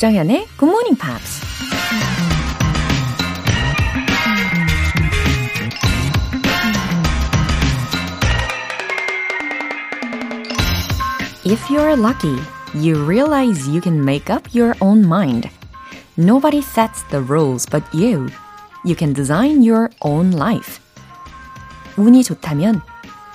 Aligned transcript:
Good 0.00 0.16
Morning 0.62 0.96
Pops. 0.96 1.44
If 11.44 11.68
you're 11.68 11.94
lucky, 11.96 12.34
you 12.72 13.04
realize 13.04 13.68
you 13.68 13.82
can 13.82 14.02
make 14.02 14.30
up 14.30 14.54
your 14.54 14.74
own 14.80 15.06
mind. 15.06 15.50
Nobody 16.16 16.62
sets 16.62 17.02
the 17.10 17.20
rules 17.20 17.66
but 17.66 17.84
you. 17.92 18.30
You 18.86 18.96
can 18.96 19.12
design 19.12 19.62
your 19.62 19.90
own 20.00 20.30
life. 20.30 20.80
운이 21.98 22.24
좋다면 22.24 22.80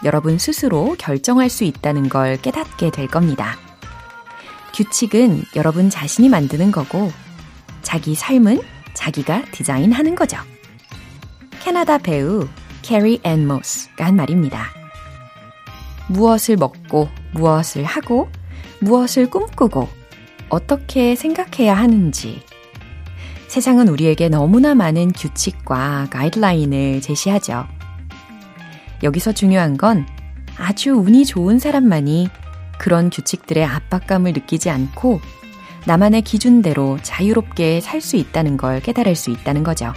여러분 0.04 0.40
스스로 0.40 0.96
결정할 0.98 1.52
수 1.52 1.64
있다는 1.64 2.10
걸 2.10 2.38
깨닫게 2.42 2.90
될 2.90 3.06
겁니다. 3.06 3.56
규칙은 4.76 5.44
여러분 5.56 5.90
자신이 5.90 6.28
만드는 6.28 6.72
거고, 6.72 7.12
자기 7.82 8.14
삶은 8.14 8.62
자기가 8.94 9.46
디자인하는 9.52 10.16
거죠. 10.16 10.38
캐나다 11.64 11.98
배우 11.98 12.48
캐리 12.82 13.22
앤 13.24 13.48
모스가 13.48 14.06
한 14.06 14.16
말입니다. 14.16 14.68
무엇을 16.10 16.58
먹고, 16.58 17.10
무엇을 17.32 17.86
하고, 17.86 18.30
무엇을 18.82 19.30
꿈꾸고, 19.30 19.88
어떻게 20.50 21.16
생각해야 21.16 21.74
하는지. 21.74 22.44
세상은 23.48 23.88
우리에게 23.88 24.28
너무나 24.28 24.76
많은 24.76 25.14
규칙과 25.14 26.08
가이드라인을 26.10 27.00
제시하죠. 27.00 27.66
여기서 29.04 29.32
중요한 29.32 29.78
건 29.78 30.06
아주 30.58 30.92
운이 30.92 31.26
좋은 31.26 31.60
사람만이 31.60 32.28
그런 32.78 33.10
규칙들의 33.10 33.64
압박감을 33.64 34.34
느끼지 34.34 34.70
않고 34.70 35.22
나만의 35.86 36.24
기준대로 36.24 36.98
자유롭게 37.02 37.82
살 37.82 38.02
수 38.02 38.16
있다는 38.16 38.58
걸 38.58 38.82
깨달을 38.82 39.16
수 39.16 39.30
있다는 39.30 39.64
거죠. 39.64 39.94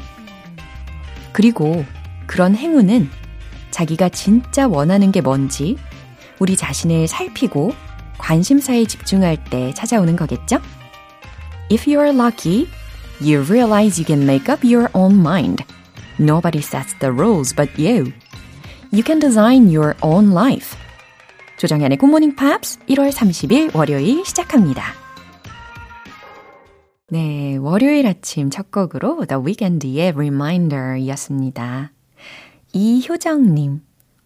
그리고 1.32 1.84
그런 2.26 2.54
행운은 2.54 3.10
자기가 3.70 4.08
진짜 4.10 4.66
원하는 4.68 5.12
게 5.12 5.20
뭔지 5.20 5.76
우리 6.38 6.56
자신을 6.56 7.08
살피고 7.08 7.72
관심사에 8.18 8.84
집중할 8.84 9.44
때 9.44 9.72
찾아오는 9.74 10.16
거겠죠? 10.16 10.60
If 11.70 11.84
you're 11.86 12.14
lucky, 12.14 12.68
you 13.20 13.42
realize 13.42 14.00
you 14.00 14.06
can 14.06 14.22
make 14.22 14.52
up 14.52 14.66
your 14.66 14.88
own 14.94 15.16
mind. 15.18 15.64
Nobody 16.18 16.60
sets 16.60 16.98
the 16.98 17.12
rules 17.12 17.54
but 17.54 17.70
you. 17.80 18.12
You 18.90 19.02
can 19.04 19.20
design 19.20 19.68
your 19.72 19.94
own 20.02 20.32
life. 20.32 20.76
조정현의 21.58 21.98
굿모닝 21.98 22.36
팝스 22.36 22.78
1월 22.88 23.10
30일 23.10 23.74
월요일 23.76 24.24
시작합니다. 24.24 24.84
네, 27.10 27.56
월요일 27.56 28.06
아침 28.06 28.50
첫 28.50 28.70
곡으로 28.70 29.24
The 29.26 29.42
Weeknd의 29.42 30.10
Reminder 30.12 30.96
이었습니다. 30.98 31.90
이효정님, 32.72 33.80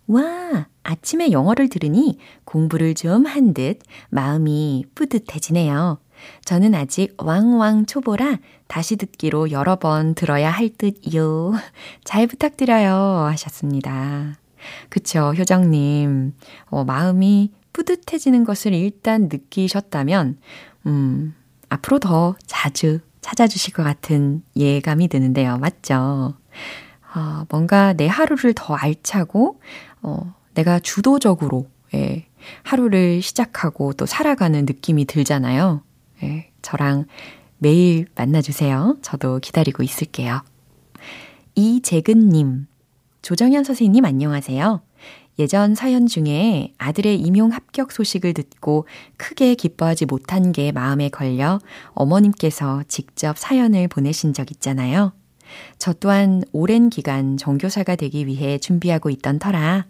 와, 0.09 0.67
아침에 0.83 1.31
영어를 1.31 1.69
들으니 1.69 2.19
공부를 2.45 2.95
좀 2.95 3.25
한 3.27 3.55
듯 3.55 3.79
마음이 4.11 4.85
뿌듯해지네요. 4.95 6.01
저는 6.45 6.75
아직 6.75 7.15
왕왕 7.23 7.87
초보라 7.87 8.39
다시 8.67 8.97
듣기로 8.97 9.53
여러 9.53 9.77
번 9.77 10.15
들어야 10.15 10.51
할 10.51 10.69
듯요. 10.69 11.53
잘 12.05 12.27
부탁드려요. 12.27 13.27
하셨습니다. 13.31 14.42
그쵸, 14.89 15.33
효정님. 15.37 16.35
어, 16.67 16.85
마음이 16.85 17.53
뿌듯해지는 17.73 18.45
것을 18.45 18.75
일단 18.75 19.29
느끼셨다면, 19.31 20.39
음, 20.87 21.35
앞으로 21.69 21.99
더 21.99 22.37
자주 22.47 23.01
찾아주실 23.21 23.73
것 23.73 23.83
같은 23.83 24.43
예감이 24.57 25.09
드는데요. 25.09 25.57
맞죠? 25.59 26.35
어, 27.15 27.47
뭔가 27.49 27.93
내 27.93 28.07
하루를 28.07 28.53
더 28.55 28.75
알차고, 28.75 29.61
어, 30.03 30.35
내가 30.55 30.79
주도적으로, 30.81 31.69
예, 31.95 32.27
하루를 32.63 33.23
시작하고 33.23 33.93
또 33.95 34.07
살아가는 34.07 34.65
느낌이 34.65 35.05
들잖아요. 35.05 35.83
예, 36.23 36.51
저랑 36.63 37.07
매일 37.59 38.07
만나주세요. 38.17 38.99
저도 39.03 39.39
기다리고 39.39 39.83
있을게요. 39.83 40.43
이재근님, 41.55 42.67
조정현 43.23 43.63
선생님 43.63 44.05
안녕하세요. 44.05 44.83
예전 45.39 45.77
사연 45.77 46.09
중에 46.09 46.75
아들의 46.77 47.21
임용 47.21 47.53
합격 47.53 47.93
소식을 47.93 48.35
듣고 48.35 48.87
크게 49.17 49.55
기뻐하지 49.55 50.07
못한 50.07 50.51
게 50.51 50.73
마음에 50.73 51.09
걸려 51.09 51.61
어머님께서 51.95 52.83
직접 52.89 53.39
사연을 53.39 53.87
보내신 53.87 54.33
적 54.33 54.51
있잖아요. 54.51 55.13
저 55.79 55.93
또한 55.93 56.43
오랜 56.53 56.91
기간 56.91 57.37
종교사가 57.37 57.95
되기 57.95 58.27
위해 58.27 58.59
준비하고 58.59 59.09
있던 59.11 59.39
터라 59.39 59.87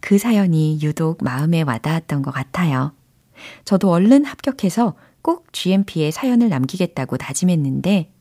그 0.00 0.18
사연이 0.18 0.78
유독 0.82 1.24
마음에 1.24 1.62
와닿았던 1.62 2.20
것 2.20 2.30
같아요. 2.30 2.92
저도 3.64 3.90
얼른 3.90 4.26
합격해서 4.26 4.96
꼭 5.22 5.50
GMP에 5.54 6.10
사연을 6.10 6.50
남기겠다고 6.50 7.16
다짐했는데 7.16 8.12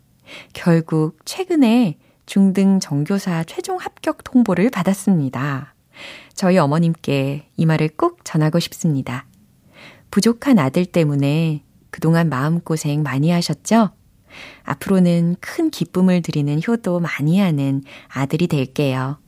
결국 0.53 1.17
최근에 1.25 1.97
중등 2.25 2.79
정교사 2.79 3.43
최종 3.43 3.77
합격 3.77 4.23
통보를 4.23 4.69
받았습니다. 4.69 5.75
저희 6.33 6.57
어머님께 6.57 7.49
이 7.55 7.65
말을 7.65 7.89
꼭 7.95 8.19
전하고 8.23 8.59
싶습니다. 8.59 9.25
부족한 10.11 10.59
아들 10.59 10.85
때문에 10.85 11.63
그동안 11.89 12.29
마음고생 12.29 13.03
많이 13.03 13.31
하셨죠? 13.31 13.91
앞으로는 14.63 15.37
큰 15.39 15.69
기쁨을 15.69 16.21
드리는 16.21 16.59
효도 16.67 16.99
많이 16.99 17.39
하는 17.39 17.83
아들이 18.07 18.47
될게요. 18.47 19.19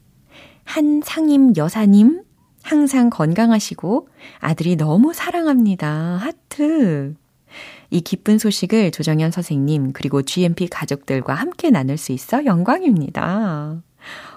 한 0.66 1.02
상임 1.04 1.54
여사님, 1.56 2.24
항상 2.62 3.10
건강하시고 3.10 4.10
아들이 4.40 4.76
너무 4.76 5.14
사랑합니다. 5.14 5.88
하트. 6.18 7.16
이 7.90 8.02
기쁜 8.02 8.38
소식을 8.38 8.92
조정현 8.92 9.32
선생님 9.32 9.94
그리고 9.94 10.22
GMP 10.22 10.68
가족들과 10.68 11.34
함께 11.34 11.70
나눌 11.70 11.98
수 11.98 12.12
있어 12.12 12.46
영광입니다. 12.46 13.82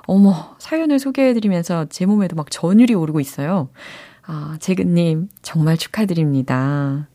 어머, 0.07 0.57
사연을 0.59 0.99
소개해드리면서 0.99 1.87
제 1.91 2.07
몸에도 2.07 2.37
막 2.37 2.51
전율이 2.51 2.95
오르고 2.95 3.21
있어요. 3.21 3.69
아, 4.23 4.57
재근님, 4.61 5.29
정말 5.43 5.77
축하드립니다. 5.77 7.09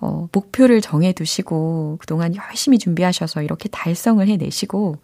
어, 0.00 0.28
목표를 0.32 0.80
정해두시고, 0.80 1.96
그동안 2.00 2.34
열심히 2.34 2.78
준비하셔서 2.78 3.42
이렇게 3.42 3.68
달성을 3.68 4.26
해내시고, 4.26 4.96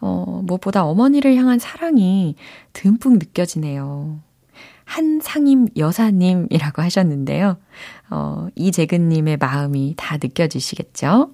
어, 0.00 0.40
무엇보다 0.44 0.84
어머니를 0.86 1.36
향한 1.36 1.58
사랑이 1.58 2.36
듬뿍 2.72 3.18
느껴지네요. 3.18 4.20
한상임 4.90 5.68
여사님이라고 5.76 6.82
하셨는데요. 6.82 7.58
어, 8.10 8.48
이재근님의 8.56 9.36
마음이 9.36 9.94
다 9.96 10.16
느껴지시겠죠? 10.16 11.32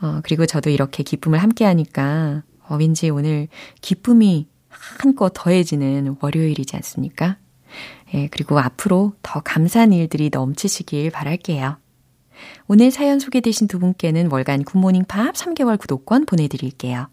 어, 0.00 0.20
그리고 0.22 0.46
저도 0.46 0.70
이렇게 0.70 1.02
기쁨을 1.02 1.38
함께 1.38 1.66
하니까, 1.66 2.42
어, 2.66 2.76
왠지 2.76 3.10
오늘 3.10 3.48
기쁨이 3.82 4.48
한껏 4.70 5.30
더해지는 5.34 6.16
월요일이지 6.22 6.74
않습니까? 6.76 7.36
예, 8.14 8.28
그리고 8.28 8.58
앞으로 8.58 9.12
더 9.20 9.40
감사한 9.40 9.92
일들이 9.92 10.30
넘치시길 10.32 11.10
바랄게요. 11.10 11.76
오늘 12.66 12.90
사연 12.90 13.18
소개되신 13.18 13.68
두 13.68 13.78
분께는 13.78 14.30
월간 14.32 14.64
굿모닝 14.64 15.04
팝 15.04 15.34
3개월 15.34 15.78
구독권 15.78 16.24
보내드릴게요. 16.24 17.08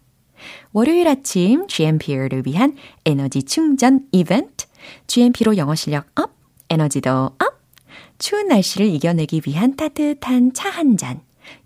월요일 0.72 1.10
아침 1.10 1.68
GMP를 1.68 2.44
위한 2.46 2.78
에너지 3.06 3.44
충전 3.44 4.08
이벤트 4.14 4.66
GMP로 5.08 5.58
영어 5.58 5.76
실력 5.76 6.08
up, 6.20 6.32
에너지도 6.70 7.10
up. 7.10 7.62
추운 8.20 8.48
날씨를 8.48 8.88
이겨내기 8.88 9.42
위한 9.46 9.76
따뜻한 9.76 10.54
차 10.54 10.70
한 10.70 10.98
잔. 10.98 11.22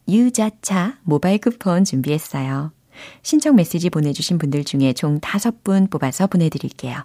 유자차 0.08 0.98
모바일 1.04 1.40
쿠폰 1.40 1.84
준비했어요. 1.84 2.72
신청 3.22 3.56
메시지 3.56 3.90
보내주신 3.90 4.38
분들 4.38 4.64
중에 4.64 4.94
총 4.94 5.20
5분 5.20 5.90
뽑아서 5.90 6.28
보내드릴게요. 6.28 7.04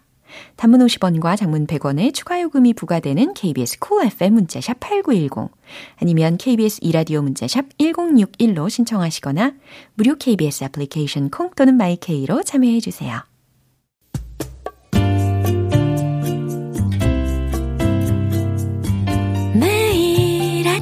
단문 0.57 0.81
50원과 0.81 1.37
장문 1.37 1.67
100원의 1.67 2.15
추가 2.15 2.41
요금이 2.41 2.73
부과되는 2.73 3.35
KBS 3.35 3.79
cool 3.81 4.07
FM 4.07 4.35
문자샵 4.35 4.81
8910 4.81 5.51
아니면 5.97 6.39
KBS 6.39 6.79
2라디오 6.81 7.21
문자샵 7.21 7.77
1061로 7.79 8.71
신청하시거나 8.71 9.53
무료 9.95 10.17
KBS 10.17 10.65
애플리케이션 10.65 11.29
콩 11.29 11.51
또는 11.55 11.77
마이케이로 11.77 12.43
참여해 12.45 12.81
주세요. 12.81 13.23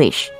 English. 0.00 0.32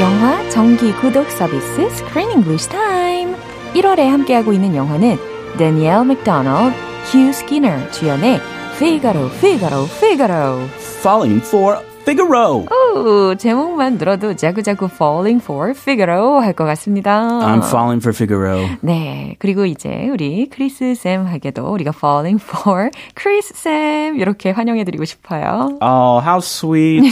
영화 0.00 0.48
정기 0.48 0.92
구독 0.92 1.30
서비스 1.30 1.82
Screen 1.82 2.30
English 2.30 2.68
Time. 2.70 3.36
1월에 3.74 4.08
함께하고 4.08 4.54
있는 4.54 4.74
영화는 4.74 5.18
Danielle 5.58 6.06
McDonald, 6.06 6.74
Hugh 7.12 7.28
Skinner 7.30 7.90
주연의 7.92 8.40
Figaro, 8.78 9.26
Figaro, 9.26 9.84
Figaro. 9.86 10.77
Falling 11.00 11.40
for 11.44 11.78
Figaro. 12.02 12.64
오, 12.70 13.34
제목만 13.36 13.98
들어도 13.98 14.34
자꾸자꾸 14.34 14.86
Falling 14.86 15.42
for 15.42 15.70
Figaro 15.70 16.40
할 16.40 16.54
것 16.54 16.64
같습니다. 16.64 17.20
I'm 17.20 17.62
falling 17.62 18.00
for 18.00 18.12
Figaro. 18.14 18.66
네, 18.80 19.36
그리고 19.38 19.64
이제 19.66 20.08
우리 20.10 20.48
크리스 20.48 20.94
쌤에게도 20.94 21.70
우리가 21.70 21.92
Falling 21.94 22.42
for 22.42 22.90
크리스 23.14 23.54
쌤 23.54 24.18
이렇게 24.18 24.50
환영해드리고 24.50 25.04
싶어요. 25.04 25.78
Oh, 25.80 26.18
how 26.20 26.38
sweet. 26.38 27.02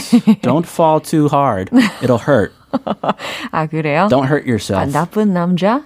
Don't 0.41 0.65
fall 0.65 0.99
too 0.99 1.27
hard. 1.31 1.69
It'll 2.01 2.17
hurt. 2.19 2.51
아 3.51 3.65
그래요? 3.67 4.07
Don't 4.09 4.27
hurt 4.27 4.43
아, 4.45 4.49
yourself. 4.49 4.91
나쁜 4.91 5.33
남자 5.33 5.81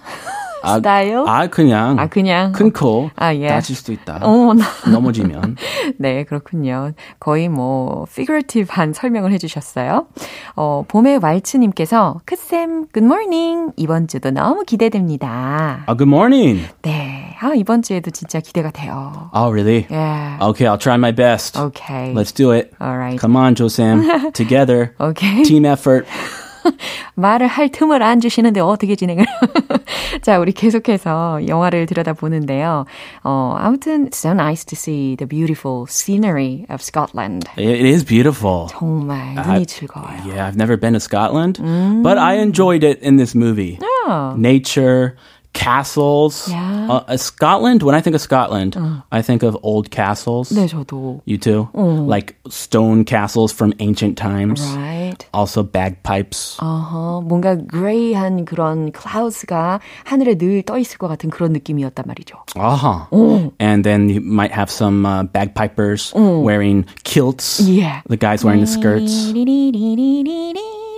아, 0.62 0.76
스타일? 0.76 1.24
아, 1.26 1.46
그냥. 1.48 1.98
아, 1.98 2.06
그냥. 2.08 2.52
큰 2.52 2.72
코. 2.72 3.10
아, 3.16 3.34
예. 3.34 3.48
다칠 3.48 3.74
수도 3.76 3.92
있다. 3.92 4.18
어, 4.22 4.54
나- 4.54 4.64
넘어지면. 4.90 5.56
네, 5.98 6.24
그렇군요. 6.24 6.92
거의 7.20 7.48
뭐, 7.48 8.04
figurative한 8.08 8.92
설명을 8.92 9.32
해주셨어요. 9.32 10.06
어, 10.56 10.84
봄의 10.88 11.18
왈츠님께서, 11.22 12.20
크쌤, 12.24 12.86
굿모닝. 12.92 13.72
이번 13.76 14.06
주도 14.08 14.30
너무 14.30 14.64
기대됩니다. 14.64 15.84
Oh, 15.88 15.96
good 15.96 16.08
morning. 16.08 16.64
네. 16.82 17.36
아, 17.40 17.52
이번 17.56 17.82
주에도 17.82 18.10
진짜 18.10 18.38
기대가 18.40 18.70
돼요. 18.70 19.30
Oh, 19.34 19.50
really? 19.52 19.86
예. 19.90 20.38
Okay, 20.40 20.66
I'll 20.68 20.78
try 20.78 20.94
my 20.94 21.12
best. 21.12 21.58
오케이. 21.58 22.14
Let's 22.14 22.32
do 22.32 22.52
it. 22.52 22.70
Alright. 22.80 23.18
Come 23.20 23.36
on, 23.36 23.54
Josam. 23.56 24.02
Together. 24.32 24.94
오케이. 25.00 25.42
Team 25.42 25.64
effort. 25.66 26.06
말을 27.15 27.47
할 27.47 27.69
틈을 27.69 28.03
안 28.03 28.19
주시는데 28.19 28.59
어떻게 28.59 28.95
진행을. 28.95 29.25
자, 30.21 30.39
우리 30.39 30.51
계속해서 30.51 31.47
영화를 31.47 31.85
들여다보는데요. 31.85 32.85
어, 33.23 33.55
아무튼, 33.57 34.09
so 34.13 34.31
nice 34.31 34.65
to 34.65 34.75
see 34.75 35.15
the 35.15 35.27
beautiful 35.27 35.85
scenery 35.87 36.65
of 36.69 36.81
Scotland. 36.81 37.47
It 37.57 37.85
is 37.85 38.03
beautiful. 38.05 38.67
정말 38.69 39.35
눈이 39.35 39.65
즐거워요. 39.65 40.17
Yeah, 40.25 40.45
I've 40.45 40.57
never 40.57 40.77
been 40.77 40.93
to 40.93 40.99
Scotland, 40.99 41.61
but 42.03 42.17
I 42.17 42.35
enjoyed 42.35 42.83
it 42.83 42.99
in 43.01 43.17
this 43.17 43.33
movie. 43.35 43.79
Oh. 43.81 44.35
Nature, 44.37 45.15
castles. 45.53 46.47
Yeah. 46.49 46.87
Uh, 46.87 47.03
uh, 47.07 47.17
Scotland, 47.17 47.81
when 47.81 47.95
I 47.95 48.01
think 48.01 48.13
of 48.15 48.21
Scotland, 48.21 48.77
I 49.11 49.23
think 49.23 49.41
of 49.41 49.57
old 49.63 49.89
castles. 49.89 50.51
네, 50.51 50.67
저도. 50.67 51.21
You 51.25 51.37
too? 51.39 51.67
Like 51.73 52.35
stone 52.47 53.03
castles 53.05 53.51
from 53.51 53.73
ancient 53.79 54.17
times. 54.19 54.61
Right. 54.77 55.17
Also 55.33 55.63
bagpipes. 55.63 56.57
어허, 56.61 57.23
뭔가 57.27 57.55
그레이한 57.55 58.45
그런 58.45 58.91
클라우스가 58.91 59.79
하늘에 60.05 60.35
늘 60.37 60.61
떠 60.61 60.77
있을 60.77 60.99
것 60.99 61.07
같은 61.07 61.31
그런 61.31 61.53
느낌이었단 61.53 62.05
말이죠. 62.05 62.35
Uh-huh. 62.55 63.49
And 63.59 63.83
then 63.83 64.09
you 64.09 64.21
might 64.21 64.51
have 64.51 64.69
some 64.69 65.05
uh, 65.07 65.23
bagpipers 65.23 66.13
wearing 66.13 66.85
kilts. 67.03 67.61
Yeah. 67.61 68.01
The 68.07 68.17
guys 68.17 68.43
wearing 68.45 68.61
the 68.61 68.67
skirts. 68.67 69.33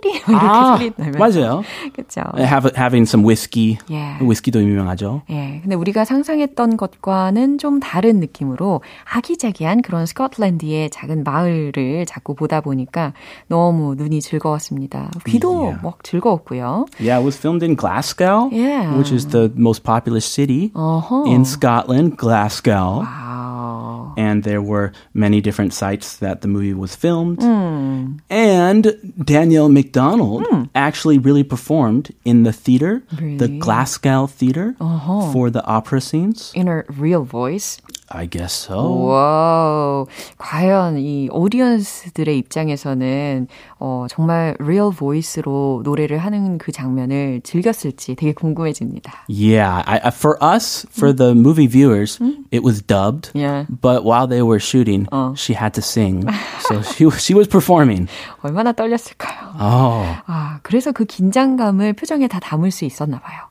리리리리리리리 0.05 0.19
이렇게 0.29 0.47
아, 0.47 0.77
소리 0.77 0.93
나면서. 0.97 1.19
맞아요. 1.19 1.63
그렇죠. 1.95 2.21
Have, 2.39 2.71
having 2.77 3.09
some 3.09 3.27
whiskey. 3.27 3.79
Yeah. 3.89 4.19
whiskey도 4.25 4.63
유명하죠. 4.63 5.23
예, 5.31 5.61
근데 5.63 5.75
우리가 5.77 6.05
상상했던 6.05 6.77
것과는 6.77 7.59
좀 7.59 7.81
다른 7.81 8.21
느낌으로 8.21 8.83
아기자기한 9.13 9.83
그런 9.83 10.07
스코틀랜드의 10.07 10.91
작은 10.91 11.25
마을을 11.25 12.05
자꾸 12.07 12.35
보다 12.35 12.61
보니까 12.61 13.13
너무 13.49 13.95
눈이 13.97 14.21
즐거웠습니다. 14.21 15.11
귀도 15.27 15.55
Yeah. 15.55 15.79
막 15.83 16.03
즐거웠고요. 16.03 16.87
Yeah, 17.01 17.19
it 17.21 17.25
was 17.25 17.39
filmed 17.39 17.65
in 17.65 17.77
Glasgow, 17.77 18.51
Yeah. 18.53 18.97
which 18.97 19.13
is 19.15 19.29
the 19.29 19.51
most 19.57 19.83
populous 19.85 20.27
city 20.27 20.71
어허. 20.75 21.27
in 21.27 21.43
Scotland, 21.45 22.17
Glasgow. 22.17 23.01
와 23.01 23.24
우. 23.35 24.15
And 24.17 24.45
there 24.45 24.63
were 24.63 24.93
many 25.13 25.41
different 25.41 25.73
sites 25.73 26.17
that 26.19 26.41
the 26.41 26.49
movie 26.49 26.75
was 26.75 26.95
filmed. 26.95 27.39
음. 27.41 28.19
And 28.31 28.95
Danielle 29.25 29.69
McDonald 29.69 30.47
hmm. 30.47 30.65
actually 30.75 31.19
really 31.19 31.45
performed 31.45 32.13
in 32.25 32.45
the 32.45 32.53
theater, 32.53 33.03
the 33.11 33.49
Glasgow 33.49 34.27
Theater, 34.27 34.75
uh-huh. 34.81 35.33
for 35.33 35.51
the 35.51 35.65
opera 35.65 36.01
scenes. 36.01 36.53
In 36.55 36.67
her 36.67 36.87
real 36.89 37.25
voice. 37.25 37.81
I 38.15 38.29
guess 38.31 38.55
so. 38.67 39.07
와우. 39.07 40.07
과연 40.39 40.99
이 40.99 41.29
오디언스들의 41.33 42.39
입장에서는 42.39 43.49
어, 43.81 44.07
정말 44.09 44.55
real 44.61 44.91
voice로 44.97 45.83
노래를 45.85 46.19
하는 46.19 46.59
그 46.59 46.71
장면을 46.73 47.41
즐겼을지 47.43 48.15
되게 48.15 48.33
궁금해집니다. 48.33 49.13
Yeah, 49.29 49.83
I, 49.87 49.99
for 50.15 50.39
us, 50.43 50.87
for 50.91 51.13
the 51.15 51.33
movie 51.35 51.67
viewers, 51.67 52.19
it 52.53 52.63
was 52.65 52.81
dubbed. 52.83 53.31
Yeah. 53.35 53.67
But 53.69 54.05
while 54.05 54.27
they 54.29 54.43
were 54.43 54.61
shooting, 54.61 55.09
she 55.37 55.55
had 55.55 55.75
to 55.75 55.83
sing. 55.83 56.25
so 56.69 56.83
she 56.83 57.11
she 57.19 57.35
was 57.35 57.49
performing. 57.49 58.09
얼마나 58.43 58.73
떨렸을까요? 58.73 59.55
Oh. 59.59 60.07
아, 60.27 60.61
그래서 60.63 60.93
그 60.93 61.05
긴장감을 61.05 61.95
표정에 61.95 62.29
다 62.29 62.39
담을 62.41 62.71
수 62.71 62.85
있었나 62.85 63.19
봐요. 63.19 63.49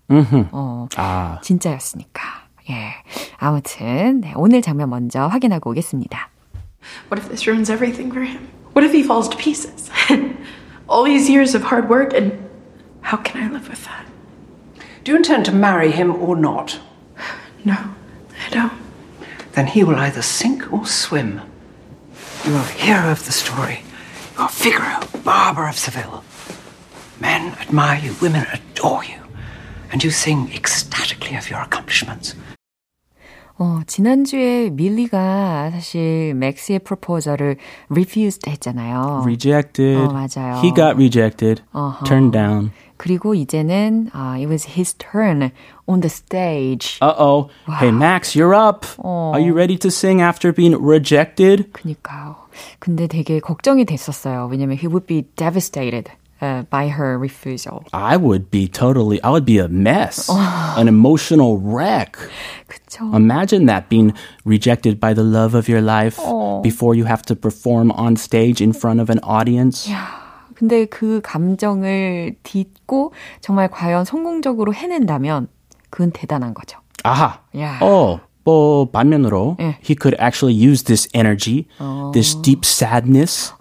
어, 0.51 0.87
Ah. 0.97 1.39
진짜였으니까. 1.41 2.42
예. 2.70 2.94
아무튼, 3.38 4.20
네, 4.20 4.32
오늘 4.36 4.62
장면 4.62 4.90
먼저 4.90 5.26
확인하고 5.26 5.70
오겠습니다. 5.70 6.30
What 7.10 7.18
if 7.18 7.28
this 7.28 7.46
ruins 7.48 7.70
everything 7.70 8.10
for 8.12 8.24
him? 8.24 8.48
What 8.74 8.84
if 8.84 8.92
he 8.92 9.02
falls 9.02 9.28
to 9.28 9.36
pieces? 9.36 9.90
All 10.88 11.04
these 11.04 11.28
years 11.28 11.54
of 11.54 11.64
hard 11.64 11.88
work, 11.88 12.14
and 12.14 12.38
how 13.02 13.18
can 13.22 13.42
I 13.42 13.48
live 13.48 13.68
with 13.68 13.84
that? 13.84 14.06
Do 15.04 15.12
you 15.12 15.16
intend 15.16 15.44
to 15.46 15.52
marry 15.52 15.90
him 15.90 16.10
or 16.14 16.36
not? 16.36 16.78
No, 17.64 17.74
I 17.74 18.50
don't. 18.50 18.72
Then 19.52 19.66
he 19.66 19.84
will 19.84 19.96
either 19.96 20.22
sink 20.22 20.72
or 20.72 20.86
swim. 20.86 21.40
You 22.44 22.54
are 22.54 22.64
the 22.64 22.78
hero 22.80 23.10
of 23.10 23.24
the 23.26 23.32
story. 23.32 23.82
You 24.36 24.44
are 24.44 24.48
Figaro, 24.48 25.00
Barber 25.24 25.68
of 25.68 25.76
Seville. 25.76 26.24
Men 27.20 27.52
admire 27.60 27.98
you, 27.98 28.14
women 28.22 28.46
adore 28.52 29.04
you. 29.04 29.18
And 29.92 30.04
you 30.04 30.10
sing 30.10 30.50
ecstatically 30.54 31.36
of 31.36 31.48
your 31.50 31.62
accomplishments. 31.62 32.36
어, 33.60 33.80
지난주에 33.86 34.70
밀리가 34.70 35.70
사실 35.72 36.32
맥스의 36.34 36.78
프로포저를 36.80 37.56
refused 37.90 38.48
했잖아요. 38.48 39.22
Rejected. 39.24 39.98
어, 39.98 40.12
맞아요. 40.12 40.60
He 40.62 40.72
got 40.72 40.94
rejected. 40.94 41.62
어허. 41.72 42.04
Turned 42.04 42.32
down. 42.32 42.70
그리고 42.96 43.34
이제는 43.34 44.10
아, 44.12 44.36
it 44.36 44.46
was 44.46 44.66
his 44.76 44.94
turn 44.98 45.50
on 45.86 46.00
the 46.00 46.10
stage. 46.10 46.98
Uh 47.02 47.14
oh. 47.18 47.48
Hey, 47.66 47.90
Max, 47.90 48.36
you're 48.36 48.54
up. 48.54 48.86
Are 49.02 49.40
you 49.40 49.54
ready 49.54 49.76
to 49.78 49.88
sing 49.90 50.20
after 50.20 50.52
being 50.52 50.76
rejected? 50.80 51.72
그니까요. 51.72 52.36
근데 52.78 53.06
되게 53.08 53.40
걱정이 53.40 53.84
됐었어요. 53.86 54.48
왜냐면 54.50 54.76
he 54.78 54.86
would 54.86 55.06
be 55.06 55.22
devastated 55.36 56.10
uh, 56.42 56.62
by 56.70 56.88
her 56.88 57.18
refusal. 57.18 57.84
I 57.92 58.16
would 58.16 58.50
be 58.50 58.68
totally, 58.68 59.20
I 59.22 59.30
would 59.30 59.44
be 59.44 59.58
a 59.58 59.68
mess, 59.68 60.28
an 60.28 60.88
emotional 60.88 61.58
wreck. 61.58 62.16
그쵸. 62.68 63.14
Imagine 63.14 63.66
that 63.66 63.88
being 63.88 64.12
rejected 64.44 65.00
by 65.00 65.14
the 65.14 65.24
love 65.24 65.54
of 65.54 65.68
your 65.68 65.80
life 65.80 66.18
before 66.62 66.94
you 66.94 67.04
have 67.04 67.22
to 67.26 67.34
perform 67.34 67.90
on 67.92 68.16
stage 68.16 68.60
in 68.60 68.72
front 68.72 69.00
of 69.00 69.10
an 69.10 69.18
audience. 69.22 69.90
근데 70.54 70.86
그 70.86 71.20
감정을 71.22 72.36
딛고 72.42 73.12
정말 73.40 73.68
과연 73.68 74.04
성공적으로 74.04 74.74
해낸다면 74.74 75.48
그건 75.90 76.10
대단한 76.10 76.52
거죠. 76.52 76.78
Aha. 77.04 77.40
Yeah. 77.52 77.78
Oh, 77.80 78.20
뭐 78.44 78.90
반면으로 78.90 79.56
예. 79.60 79.76
he 79.82 79.94
could 79.94 80.16
actually 80.18 80.54
use 80.56 80.84
this 80.84 81.06
energy, 81.12 81.66
this 82.14 82.34
deep 82.40 82.64
sadness 82.64 83.52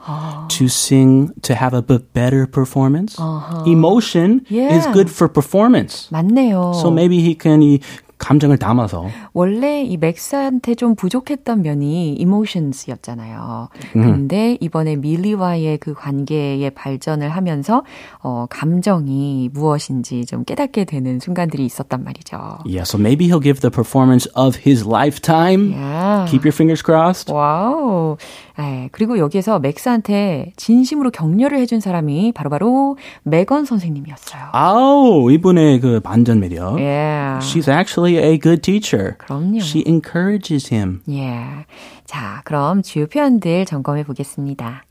to 0.48 0.66
sing 0.70 1.30
to 1.42 1.56
have 1.56 1.76
a 1.76 1.82
bit 1.82 2.14
better 2.14 2.48
performance. 2.48 3.18
Emotion 3.66 4.46
is 4.50 4.86
Yeah. 4.88 4.94
good 4.94 5.10
for 5.12 5.28
performance. 5.28 6.08
맞네요. 6.10 6.72
So 6.80 6.90
maybe 6.90 7.20
he 7.20 7.36
can 7.36 7.62
이 7.62 7.80
감정을 8.23 8.57
담아서 8.57 9.07
원래 9.33 9.83
이 9.83 9.97
맥스한테 9.97 10.77
좀 10.77 10.95
부족했던 10.95 11.63
면이 11.63 12.17
emotions였잖아요. 12.21 13.69
근데 13.93 14.57
이번에 14.61 14.97
밀리와의 14.97 15.79
그 15.79 15.93
관계의 15.93 16.71
발전을 16.71 17.29
하면서 17.31 17.83
어 18.23 18.47
감정이 18.49 19.51
무엇인지 19.53 20.25
좀 20.27 20.45
깨닫게 20.45 20.85
되는 20.85 21.19
순간들이 21.19 21.65
있었단 21.67 22.05
말이죠. 22.05 22.61
Yeah, 22.65 22.83
so 22.83 22.97
maybe 22.99 23.27
he'll 23.27 23.43
give 23.43 23.61
the 23.61 23.71
performance 23.71 24.31
of 24.37 24.57
his 24.65 24.87
lifetime. 24.87 25.73
Yeah. 25.73 26.31
Keep 26.31 26.45
your 26.45 26.55
fingers 26.55 26.83
crossed. 26.83 27.33
Wow. 27.33 28.17
네, 28.59 28.89
그리고 28.93 29.19
여기에서 29.19 29.59
맥스한테 29.59 30.53
진심으로 30.57 31.11
격려를 31.11 31.59
해준 31.59 31.81
사람이 31.81 32.33
바로바로 32.33 32.97
메건 33.25 33.65
선생님이었어요. 33.65 34.43
아우, 34.53 35.33
이분의 35.33 35.81
그 35.81 36.01
반전 36.01 36.39
매력. 36.39 36.75
Yeah. 36.77 37.41
She's 37.41 37.69
actually 37.69 38.12
a 38.18 38.38
good 38.40 38.62
teacher. 38.62 39.16
그럼요. 39.18 39.60
She 39.62 39.84
encourages 39.88 40.74
him. 40.74 41.02
예. 41.10 41.66
자, 42.06 42.42
그럼 42.46 42.82
주요 42.82 43.08
표현들 43.08 43.66
점검해 43.66 44.04
보겠습니다. 44.04 44.84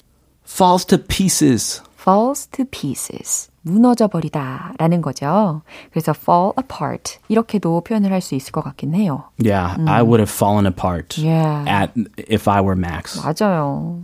Falls 0.48 0.86
to 0.86 0.98
pieces. 0.98 1.82
falls 2.00 2.46
to 2.48 2.64
pieces. 2.70 3.50
무너져 3.62 4.06
버리다 4.06 4.74
라는 4.78 5.02
거죠. 5.02 5.62
그래서 5.90 6.12
fall 6.16 6.52
apart. 6.56 7.18
이렇게도 7.28 7.80
표현을 7.80 8.12
할 8.12 8.20
수 8.20 8.36
있을 8.36 8.52
것 8.52 8.62
같긴 8.62 8.94
해요. 8.94 9.24
Yeah, 9.44 9.76
I 9.88 10.02
would 10.02 10.20
have 10.20 10.30
fallen 10.32 10.66
apart 10.66 11.20
Yeah. 11.20 11.64
at 11.68 11.92
if 12.30 12.48
I 12.48 12.60
were 12.62 12.76
Max. 12.78 13.18
맞아요. 13.20 14.02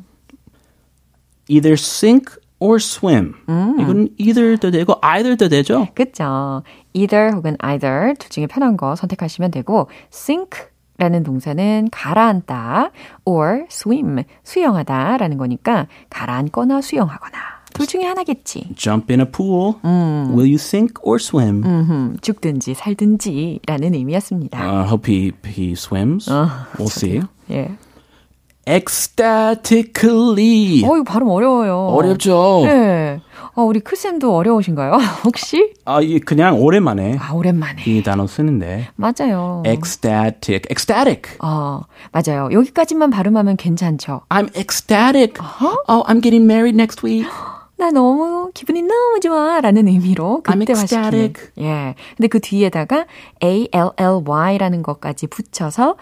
Either 1.49 1.75
sink 1.77 2.31
or 2.60 2.78
swim. 2.78 3.34
이건 3.80 4.10
either도 4.18 4.72
되고 4.72 4.96
either도 5.02 5.50
되죠. 5.50 5.88
그쵸. 5.94 6.64
either 6.94 7.34
혹은 7.36 7.56
either 7.60 8.14
둘 8.18 8.30
중에 8.30 8.48
편한 8.48 8.78
거 8.78 8.96
선택하시면 8.96 9.52
되고 9.52 9.90
sink 10.12 10.68
라는 10.98 11.22
동사는 11.24 11.90
가라앉다 11.92 12.90
or 13.26 13.66
swim 13.70 14.24
수영하다 14.44 15.18
라는 15.18 15.38
거니까 15.38 15.86
가라앉거나 16.10 16.82
수영하거나 16.82 17.38
둘 17.74 17.86
중에 17.86 18.04
하나겠지. 18.06 18.74
Jump 18.76 19.14
in 19.14 19.20
a 19.20 19.32
pool. 19.32 19.76
Will 19.84 20.48
you 20.50 20.56
sink 20.56 20.96
or 21.04 21.18
swim? 21.22 21.64
음, 21.64 22.18
죽든지 22.22 22.74
살든지 22.74 23.60
라는 23.68 23.94
의미였습니다. 23.94 24.60
I 24.60 24.86
hope 24.88 25.08
he 25.14 25.32
he 25.46 25.74
swims. 25.74 26.28
we'll 26.78 26.88
see. 26.90 27.22
예. 27.52 27.70
Ecstatically. 28.68 30.84
어, 30.84 30.96
이거 30.98 31.04
발음 31.04 31.30
어려워요. 31.30 31.88
어렵죠. 31.88 32.62
네. 32.66 33.22
어, 33.56 33.64
우리 33.64 33.80
크쌤도 33.80 34.36
어려우신가요? 34.36 34.94
혹시? 35.26 35.74
아, 35.86 36.00
이게 36.02 36.20
그냥 36.20 36.60
오랜만에 36.62 37.18
아, 37.20 37.34
오랜만에. 37.34 37.82
이 37.88 38.04
단어 38.04 38.28
쓰는데. 38.28 38.90
맞아요. 38.96 39.64
ecstatic. 39.66 40.68
ecstatic. 40.70 41.38
어, 41.42 41.82
맞아요. 42.12 42.50
여기까지만 42.52 43.10
발음하면 43.10 43.58
괜찮죠. 43.58 44.22
I'm 44.30 44.56
ecstatic. 44.56 45.42
Oh, 45.88 46.04
I'm 46.06 46.22
getting 46.22 46.46
married 46.46 46.76
next 46.76 47.04
week. 47.04 47.28
나 47.80 47.92
너무 47.92 48.50
기분이 48.56 48.82
너무 48.82 49.20
좋아 49.20 49.62
라는 49.62 49.88
의미로 49.88 50.42
ecstatic. 50.50 51.52
예. 51.60 51.94
근데 52.16 52.28
그 52.28 52.40
뒤에다가 52.40 53.06
A-L-L-Y라는 53.44 54.82
것까지 54.82 55.28
붙여서 55.28 55.96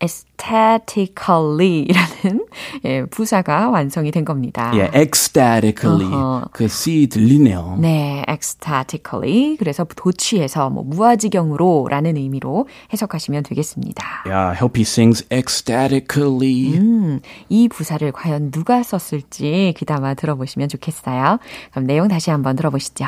aesthetically라는 0.00 2.46
예, 2.84 3.04
부사가 3.06 3.70
완성이 3.70 4.10
된 4.10 4.24
겁니다. 4.24 4.70
Yeah, 4.72 4.96
ecstatically. 4.96 6.06
어허. 6.06 6.48
그 6.52 6.68
C 6.68 7.08
들리네요. 7.08 7.78
네, 7.80 8.24
ecstatically. 8.28 9.56
그래서 9.58 9.84
도취해서 9.84 10.70
뭐 10.70 10.84
무아지경으로라는 10.84 12.16
의미로 12.16 12.68
해석하시면 12.92 13.42
되겠습니다. 13.42 14.22
Yeah, 14.26 14.56
hope 14.56 14.78
he 14.78 14.82
sings 14.84 15.24
ecstatically. 15.32 16.78
음, 16.78 17.20
이 17.48 17.68
부사를 17.68 18.10
과연 18.12 18.50
누가 18.50 18.82
썼을지 18.82 19.74
귀담아 19.76 20.14
들어보시면 20.14 20.68
좋겠어요. 20.68 21.38
그럼 21.72 21.86
내용 21.86 22.08
다시 22.08 22.30
한번 22.30 22.56
들어보시죠. 22.56 23.04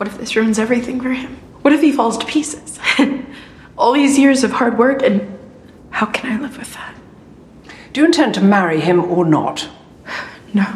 What 0.00 0.08
if 0.08 0.18
this 0.18 0.36
ruins 0.36 0.60
everything 0.60 1.00
for 1.00 1.12
him? 1.14 1.36
What 1.64 1.74
if 1.74 1.82
he 1.82 1.90
falls 1.90 2.18
to 2.18 2.26
pieces? 2.26 2.78
All 3.76 3.92
these 3.92 4.16
years 4.20 4.44
of 4.44 4.52
hard 4.54 4.78
work, 4.78 5.02
and 5.02 5.22
how 5.94 6.06
can 6.06 6.32
I 6.32 6.42
live 6.42 6.58
with 6.58 6.74
that? 6.74 6.92
Do 7.92 8.00
you 8.00 8.06
intend 8.06 8.34
to 8.34 8.40
marry 8.40 8.80
him 8.80 9.00
or 9.00 9.24
not? 9.24 9.68
No, 10.52 10.66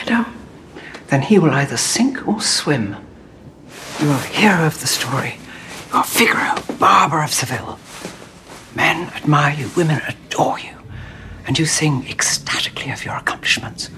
I 0.00 0.04
don't. 0.04 0.28
Then 1.08 1.22
he 1.22 1.38
will 1.38 1.50
either 1.50 1.78
sink 1.78 2.28
or 2.28 2.42
swim. 2.42 2.96
You 4.00 4.10
are 4.10 4.20
the 4.20 4.26
hero 4.26 4.66
of 4.66 4.78
the 4.82 4.86
story. 4.86 5.38
You 5.90 5.98
are 5.98 6.04
Figaro, 6.04 6.62
Barber 6.78 7.22
of 7.22 7.32
Seville. 7.32 7.78
Men 8.74 9.10
admire 9.14 9.54
you, 9.54 9.70
women 9.76 10.02
adore 10.06 10.58
you. 10.58 10.76
And 11.46 11.58
you 11.58 11.64
sing 11.64 12.06
ecstatically 12.06 12.92
of 12.92 13.02
your 13.02 13.16
accomplishments. 13.16 13.88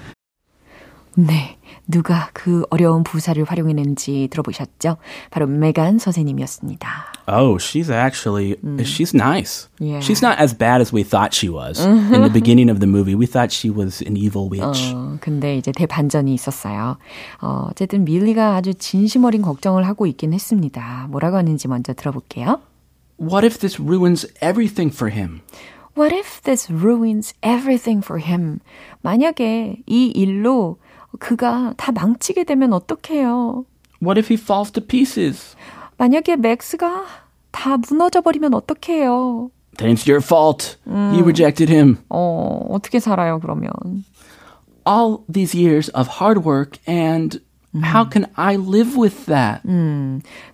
네. 1.17 1.57
누가 1.87 2.29
그 2.33 2.63
어려운 2.69 3.03
부사를 3.03 3.43
활용했는지 3.43 4.27
들어보셨죠? 4.31 4.97
바로 5.31 5.47
메간 5.47 5.99
선생님이었습니다. 5.99 6.87
Oh, 7.27 7.57
she's 7.57 7.89
actually 7.89 8.55
she's 8.83 9.13
nice. 9.13 9.69
Yeah. 9.79 9.99
She's 9.99 10.21
not 10.23 10.39
as 10.41 10.53
bad 10.57 10.81
as 10.81 10.93
we 10.93 11.03
thought 11.03 11.33
she 11.33 11.49
was. 11.49 11.79
In 11.85 12.21
the 12.21 12.29
beginning 12.31 12.69
of 12.69 12.79
the 12.79 12.87
movie, 12.87 13.15
we 13.15 13.25
thought 13.25 13.51
she 13.51 13.69
was 13.69 14.01
an 14.05 14.17
evil 14.17 14.49
witch. 14.49 14.93
어, 14.93 15.17
근데 15.21 15.57
이제 15.57 15.71
대반전이 15.71 16.33
있었어요. 16.33 16.97
어, 17.41 17.67
어쨌든 17.71 18.03
밀리가 18.05 18.55
아주 18.55 18.73
진심 18.73 19.23
어린 19.25 19.41
걱정을 19.41 19.87
하고 19.87 20.05
있긴 20.07 20.33
했습니다. 20.33 21.07
뭐라고 21.09 21.37
하는지 21.37 21.67
먼저 21.67 21.93
들어볼게요. 21.93 22.59
What 23.19 23.45
if 23.45 23.59
this 23.59 23.79
ruins 23.79 24.27
everything 24.41 24.93
for 24.93 25.13
him? 25.13 25.41
What 25.95 26.13
if 26.13 26.41
this 26.41 26.71
ruins 26.73 27.35
everything 27.43 28.03
for 28.03 28.19
him? 28.21 28.59
만약에 29.01 29.83
이 29.85 30.07
일로 30.07 30.77
그가 31.19 31.73
다 31.77 31.91
망치게 31.91 32.43
되면 32.43 32.73
어떡해요? 32.73 33.65
What 34.01 34.19
if 34.19 34.33
he 34.33 34.37
falls 34.41 34.71
to 34.71 34.83
pieces? 34.85 35.55
만약에 35.97 36.35
맥스가 36.35 37.05
다 37.51 37.77
무너져 37.77 38.21
버리면 38.21 38.53
어떡해요? 38.53 39.49
Then 39.77 39.93
it's 39.95 40.07
your 40.07 40.21
fault. 40.23 40.77
You 40.85 41.23
rejected 41.23 41.71
him. 41.71 41.97
어, 42.09 42.67
어떻게 42.69 42.99
살아요, 42.99 43.39
그러면? 43.39 43.71
All 44.85 45.19
these 45.31 45.57
years 45.57 45.89
of 45.95 46.19
hard 46.19 46.45
work 46.45 46.79
and 46.87 47.39
how 47.75 48.07
can 48.07 48.27
I 48.35 48.55
live 48.55 48.95
with 48.99 49.25
that? 49.25 49.61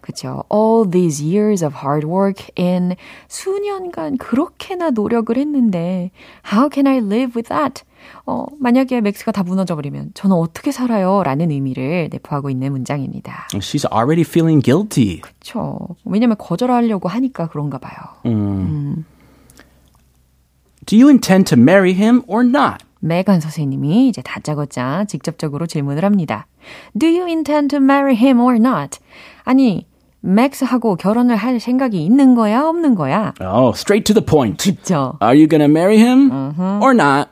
그쵸. 0.01 0.43
All 0.49 0.89
these 0.89 1.21
years 1.21 1.65
of 1.65 1.77
hard 1.83 2.05
work 2.07 2.47
in 2.57 2.95
수년간 3.27 4.17
그렇게나 4.17 4.91
노력을 4.91 5.35
했는데 5.35 6.11
How 6.53 6.69
can 6.71 6.87
I 6.87 6.99
live 6.99 7.33
with 7.35 7.49
that? 7.49 7.83
어, 8.25 8.45
만약에 8.59 9.01
맥스가 9.01 9.31
다 9.31 9.43
무너져 9.43 9.75
버리면 9.75 10.11
저는 10.13 10.35
어떻게 10.35 10.71
살아요? 10.71 11.23
라는 11.23 11.51
의미를 11.51 12.09
내포하고 12.11 12.49
있는 12.49 12.71
문장입니다. 12.71 13.47
She's 13.53 13.91
already 13.91 14.21
feeling 14.21 14.63
guilty. 14.63 15.21
그쵸. 15.21 15.77
왜냐면 16.05 16.37
거절하려고 16.37 17.09
하니까 17.09 17.47
그런가 17.47 17.77
봐요. 17.77 17.95
Do 20.85 20.97
you 20.97 21.07
intend 21.09 21.53
to 21.53 21.61
marry 21.61 21.91
him 21.93 22.23
or 22.27 22.45
not? 22.45 22.85
메간 23.01 23.39
선생님이 23.39 24.09
이제 24.09 24.21
다짜고짜 24.21 25.05
직접적으로 25.05 25.67
질문을 25.67 26.03
합니다. 26.03 26.47
Do 26.97 27.07
you 27.07 27.25
intend 27.27 27.69
to 27.75 27.81
marry 27.81 28.15
him 28.15 28.39
or 28.39 28.55
not? 28.55 28.99
아니, 29.43 29.87
맥스하고 30.20 30.96
결혼을 30.96 31.36
할 31.36 31.60
생각이 31.60 32.02
있는 32.02 32.34
거야, 32.34 32.62
없는 32.62 32.94
거야? 32.94 33.34
Oh, 33.40 33.74
straight 33.76 34.04
to 34.04 34.14
the 34.14 34.24
point. 34.24 34.70
그쵸. 34.70 35.18
Are 35.20 35.34
you 35.36 35.46
going 35.46 35.60
to 35.60 35.68
marry 35.68 35.98
him 35.98 36.30
or 36.82 36.94
not? 36.94 37.28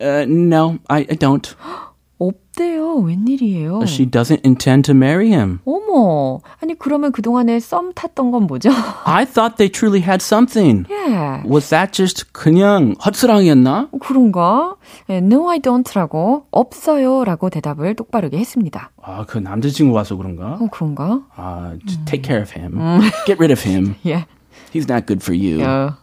Uh, 0.00 0.24
no, 0.26 0.78
I, 0.88 1.06
I 1.08 1.14
don't. 1.16 1.54
없대요. 2.19 2.95
웬일이에요? 2.97 3.81
She 3.83 4.09
doesn't 4.09 4.41
intend 4.45 4.83
to 4.91 4.95
marry 4.95 5.27
him. 5.29 5.59
어머. 5.65 6.39
아니, 6.61 6.73
그러면 6.77 7.11
그동안에 7.11 7.59
썸 7.59 7.93
탔던 7.93 8.31
건 8.31 8.47
뭐죠? 8.47 8.69
I 9.05 9.25
thought 9.25 9.57
they 9.57 9.71
truly 9.71 10.01
had 10.01 10.21
something. 10.23 10.85
예. 10.89 11.43
Was 11.47 11.69
that 11.69 11.91
just 11.93 12.31
그냥 12.33 12.95
헛사랑이었나? 13.05 13.89
그런가? 14.01 14.75
예, 15.09 15.17
no, 15.17 15.49
I 15.49 15.59
don't라고 15.59 16.45
없어요 16.51 17.23
라고 17.23 17.49
대답을 17.49 17.95
똑바르게 17.95 18.37
했습니다. 18.37 18.91
아, 19.01 19.25
그 19.27 19.37
남자친구 19.37 19.93
와서 19.93 20.15
그런가? 20.15 20.57
어, 20.59 20.67
그런가? 20.71 21.21
아, 21.35 21.73
just 21.85 22.05
take 22.05 22.23
care 22.23 22.41
of 22.41 22.51
him. 22.57 22.77
Get 23.25 23.37
rid 23.39 23.51
of 23.51 23.61
him. 23.69 23.95
예. 24.05 24.25
He's 24.73 24.89
not 24.89 25.05
good 25.05 25.21
for 25.23 25.33
you. 25.37 25.63
어. 25.63 25.93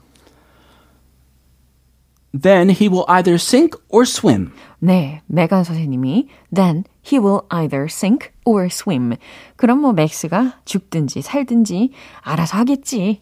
Then 2.34 2.70
he 2.70 2.88
will 2.88 3.04
either 3.06 3.34
sink 3.34 3.78
or 3.88 4.04
swim. 4.04 4.50
네, 4.80 5.22
메간 5.26 5.62
선생님이 5.62 6.26
then 6.52 6.84
he 7.06 7.20
will 7.20 7.42
either 7.50 7.84
sink 7.84 8.32
or 8.44 8.66
swim. 8.66 9.14
그럼 9.56 9.80
뭐 9.80 9.92
맥스가 9.92 10.58
죽든지 10.64 11.22
살든지 11.22 11.90
알아서 12.22 12.58
하겠지. 12.58 13.20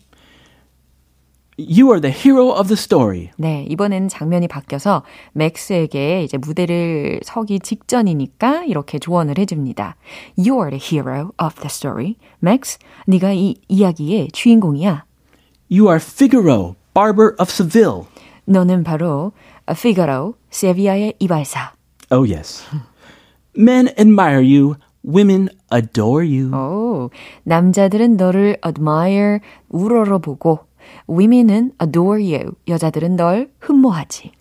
You 1.58 1.90
are 1.90 2.00
the 2.00 2.12
hero 2.12 2.48
of 2.52 2.68
the 2.68 2.78
story. 2.78 3.30
네, 3.36 3.66
이번엔 3.68 4.08
장면이 4.08 4.48
바뀌어서 4.48 5.02
맥스에게 5.34 6.24
이제 6.24 6.38
무대를 6.38 7.20
서기 7.22 7.60
직전이니까 7.60 8.64
이렇게 8.64 8.98
조언을 8.98 9.36
해줍니다. 9.36 9.96
You 10.38 10.58
are 10.58 10.70
the 10.70 10.80
hero 10.80 11.32
of 11.38 11.56
the 11.56 11.66
story. 11.66 12.14
맥스, 12.38 12.78
네가 13.06 13.34
이 13.34 13.56
이야기의 13.68 14.30
주인공이야. 14.32 15.04
You 15.70 15.88
are 15.88 16.00
Figaro, 16.00 16.76
barber 16.94 17.36
of 17.38 17.50
Seville. 17.50 18.06
너는 18.44 18.84
바로 18.84 19.32
피가로, 19.80 20.34
세비야의 20.50 21.14
이발사. 21.18 21.72
Oh, 22.10 22.30
yes. 22.30 22.64
Men 23.56 23.88
admire 23.98 24.42
you. 24.42 24.76
Women 25.04 25.48
adore 25.72 26.24
you. 26.24 26.54
오, 26.54 27.10
남자들은 27.42 28.16
너를 28.16 28.56
admire, 28.64 29.40
우러러보고 29.68 30.60
women은 31.08 31.72
adore 31.82 32.22
you, 32.34 32.52
여자들은 32.68 33.16
널 33.16 33.50
흠모하지. 33.58 34.32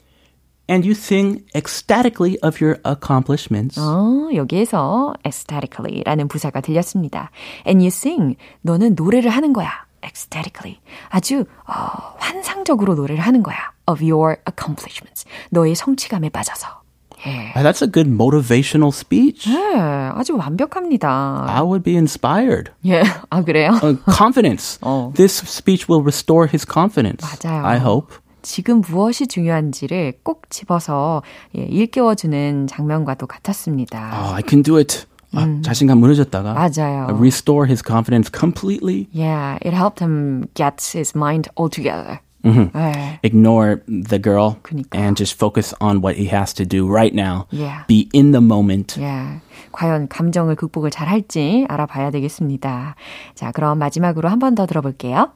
And 0.70 0.88
you 0.88 0.92
sing 0.92 1.44
ecstatically 1.56 2.38
of 2.44 2.64
your 2.64 2.80
accomplishments. 2.86 3.80
어, 3.80 4.30
여기에서 4.36 5.14
ecstatically라는 5.26 6.28
부사가 6.28 6.62
들렸습니다. 6.62 7.32
And 7.66 7.80
you 7.80 7.88
sing, 7.88 8.38
너는 8.62 8.94
노래를 8.96 9.32
하는 9.32 9.54
거야. 9.54 9.70
Ecstatically. 10.04 10.80
아주 11.10 11.46
어, 11.68 12.16
환상적으로 12.18 12.96
노래를 12.96 13.22
하는 13.22 13.44
거야. 13.44 13.58
of 13.88 14.02
your 14.04 14.38
accomplishments. 14.50 15.26
너의 15.50 15.76
성취감에 15.76 16.30
빠져서. 16.30 16.82
예. 17.28 17.54
That's 17.54 17.84
a 17.84 17.92
good 17.92 18.10
motivational 18.10 18.90
speech. 18.90 19.48
네, 19.50 19.76
아주 19.76 20.36
완벽합니다. 20.38 21.46
I 21.48 21.62
would 21.62 21.84
be 21.84 21.96
inspired. 21.96 22.72
예, 22.86 23.04
아 23.30 23.44
그래요? 23.44 23.72
Uh, 23.84 23.98
confidence. 24.16 24.80
어. 24.82 25.12
This 25.16 25.44
speech 25.46 25.86
will 25.90 26.02
restore 26.04 26.48
his 26.52 26.66
confidence. 26.68 27.22
맞아요. 27.22 27.66
I 27.66 27.78
hope. 27.78 28.16
지금 28.42 28.82
무엇이 28.82 29.28
중요한지를 29.28 30.14
꼭 30.24 30.50
집어서 30.50 31.22
예, 31.56 31.62
일깨워주는 31.62 32.66
장면과도 32.66 33.28
같았습니다. 33.28 34.20
Oh, 34.20 34.36
I 34.36 34.42
can 34.48 34.64
do 34.64 34.78
it. 34.78 35.06
아, 35.35 35.61
자신감 35.63 35.99
무너졌다가 35.99 36.55
맞아요. 36.55 37.09
restore 37.19 37.67
his 37.67 37.83
confidence 37.83 38.31
completely. 38.31 39.09
Yeah, 39.13 39.59
it 39.61 39.75
helped 39.75 40.01
him 40.01 40.49
get 40.55 40.81
his 40.95 41.15
mind 41.17 41.49
all 41.57 41.69
together. 41.69 42.21
네. 42.45 43.19
Ignore 43.25 43.83
the 43.89 44.21
girl 44.21 44.57
그니까요. 44.63 44.95
and 44.95 45.17
just 45.17 45.35
focus 45.37 45.75
on 45.81 46.01
what 46.01 46.15
he 46.17 46.27
has 46.31 46.55
to 46.55 46.65
do 46.65 46.87
right 46.87 47.13
now. 47.13 47.49
Yeah. 47.51 47.83
Be 47.89 48.09
in 48.15 48.31
the 48.31 48.41
moment. 48.41 48.95
예. 49.01 49.41
과연 49.73 50.07
감정을 50.09 50.55
극복을 50.55 50.91
잘 50.93 51.09
할지 51.09 51.67
알아봐야 51.69 52.13
되겠습니다. 52.13 52.95
자, 53.35 53.51
그럼 53.51 53.79
마지막으로 53.79 54.29
한 54.29 54.39
번 54.39 54.55
더 54.55 54.65
들어볼게요. 54.65 55.33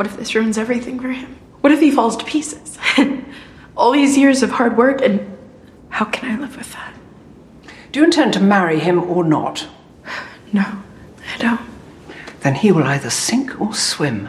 What 0.00 0.10
if 0.10 0.16
this 0.18 0.34
ruins 0.34 0.58
everything 0.58 0.98
for 0.98 1.12
him? 1.14 1.36
What 1.62 1.72
if 1.72 1.80
he 1.80 1.90
falls 1.92 2.16
to 2.18 2.24
pieces? 2.26 2.76
All 3.76 3.92
these 3.92 4.18
years 4.18 4.42
of 4.42 4.50
hard 4.50 4.76
work, 4.76 5.00
and 5.00 5.20
how 5.90 6.06
can 6.10 6.28
I 6.28 6.34
live 6.36 6.56
with 6.56 6.72
that? 6.74 6.90
Do 7.92 8.00
you 8.00 8.04
intend 8.04 8.34
to 8.34 8.40
marry 8.40 8.78
him 8.78 8.98
or 8.98 9.24
not? 9.24 9.66
No, 10.52 10.62
I 10.62 11.38
don't. 11.38 11.60
Then 12.40 12.54
he 12.54 12.70
will 12.72 12.84
either 12.84 13.10
sink 13.10 13.60
or 13.60 13.74
swim. 13.74 14.28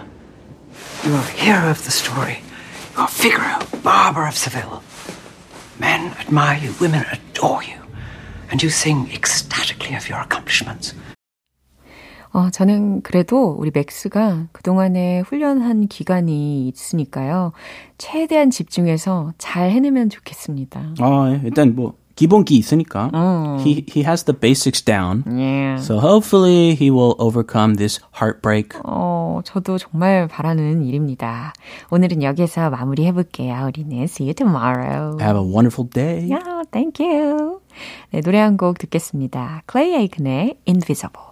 You 1.06 1.14
are 1.14 1.24
hero 1.24 1.70
of 1.70 1.84
the 1.86 1.92
story. 1.92 2.42
You 2.96 3.04
are 3.04 3.08
Figaro, 3.08 3.60
barber 3.84 4.26
of 4.28 4.36
Seville. 4.36 4.82
Men 5.80 6.12
admire 6.20 6.58
you, 6.58 6.74
women 6.82 7.06
adore 7.12 7.64
you. 7.64 7.78
And 8.50 8.64
you 8.64 8.70
sing 8.70 9.10
ecstatically 9.14 9.96
of 9.96 10.10
your 10.10 10.20
accomplishments. 10.20 10.96
어, 12.34 12.50
저는 12.52 13.02
그래도 13.02 13.56
우리 13.58 13.72
맥스가 13.74 14.48
그동안에 14.52 15.22
훈련한 15.22 15.88
기간이 15.88 16.68
있으니까요. 16.68 17.52
최대한 17.98 18.52
집중해서 18.52 19.34
잘 19.38 19.72
해내면 19.72 20.10
좋겠습니다. 20.10 20.94
어, 21.00 21.40
일단 21.44 21.76
뭐 21.76 21.96
기본기 22.15 22.57
있으니까. 22.57 23.11
He 23.65 23.85
he 23.89 24.05
has 24.05 24.25
the 24.25 24.39
basics 24.39 24.83
down. 24.85 25.25
예. 25.39 25.77
So 25.79 25.99
hopefully 25.99 26.75
he 26.75 26.91
will 26.91 27.15
overcome 27.19 27.77
this 27.77 28.01
heartbreak. 28.15 28.79
어, 28.85 29.41
저도 29.45 29.79
정말 29.79 30.29
바라는 30.29 30.85
일입니다. 30.85 31.53
오늘은 31.91 32.23
여기서 32.23 32.71
마무리 32.71 33.07
해 33.07 33.13
볼게요. 33.13 33.65
우리는 33.67 34.03
see 34.05 34.27
you 34.29 34.35
tomorrow. 34.35 35.17
Have 35.21 35.37
a 35.37 35.45
wonderful 35.45 35.89
day. 35.89 36.29
Yeah, 36.29 36.65
thank 36.71 37.01
you. 37.05 37.61
네, 38.13 38.21
노래 38.21 38.39
한 38.39 38.57
곡 38.57 38.79
듣겠습니다. 38.79 39.63
클레이 39.67 39.95
에이큰의 39.95 40.59
Invisible. 40.69 41.32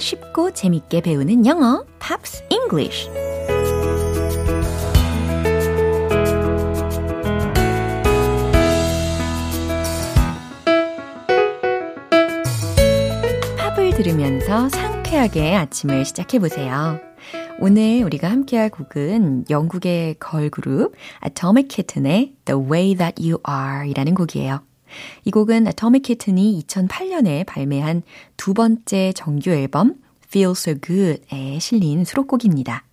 쉽고 0.00 0.50
재밌게 0.52 1.02
배우는 1.02 1.46
영어, 1.46 1.84
Pops 1.98 2.44
English. 2.50 3.08
팝을 13.58 13.90
들으면서 13.94 14.68
상쾌하게 14.68 15.54
아침을 15.54 16.04
시작해 16.04 16.38
보세요. 16.38 16.98
오늘 17.58 18.02
우리가 18.04 18.30
함께할 18.30 18.70
곡은 18.70 19.44
영국의 19.50 20.16
걸그룹 20.18 20.94
Atomic 21.24 21.68
Kitten의 21.68 22.34
The 22.46 22.58
Way 22.60 22.96
That 22.96 23.22
You 23.22 23.38
Are 23.46 23.88
이라는 23.88 24.14
곡이에요. 24.14 24.69
이 25.24 25.30
곡은 25.30 25.66
Atomic 25.66 26.02
Kitten이 26.02 26.62
2008년에 26.66 27.46
발매한 27.46 28.02
두 28.36 28.54
번째 28.54 29.12
정규 29.14 29.50
앨범 29.50 29.94
Feel 30.28 30.52
So 30.52 30.74
Good에 30.80 31.58
실린 31.58 32.04
수록곡입니다. 32.04 32.84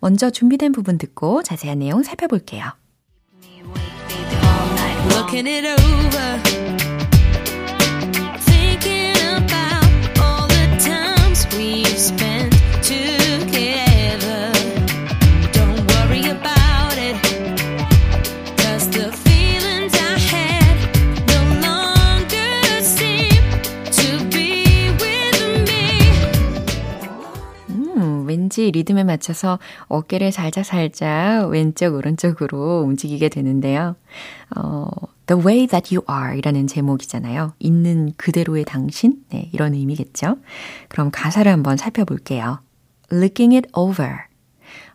먼저 0.00 0.30
준비된 0.30 0.72
부분 0.72 0.98
듣고 0.98 1.42
자세한 1.42 1.78
내용 1.78 2.02
살펴볼게요. 2.02 2.64
Looking 5.10 5.48
it 5.48 5.66
over. 5.66 6.69
왠지 28.50 28.72
리듬에 28.72 29.04
맞춰서 29.04 29.60
어깨를 29.86 30.32
살짝살짝 30.32 31.50
왼쪽, 31.50 31.94
오른쪽으로 31.94 32.80
움직이게 32.80 33.28
되는데요. 33.28 33.94
어, 34.56 34.88
The 35.26 35.40
way 35.40 35.68
that 35.68 35.94
you 35.94 36.04
are 36.10 36.36
이라는 36.36 36.66
제목이잖아요. 36.66 37.54
있는 37.60 38.12
그대로의 38.16 38.64
당신? 38.64 39.22
네, 39.30 39.48
이런 39.52 39.74
의미겠죠. 39.74 40.36
그럼 40.88 41.10
가사를 41.12 41.50
한번 41.50 41.76
살펴볼게요. 41.76 42.60
Looking 43.12 43.54
it 43.54 43.68
over. 43.72 44.16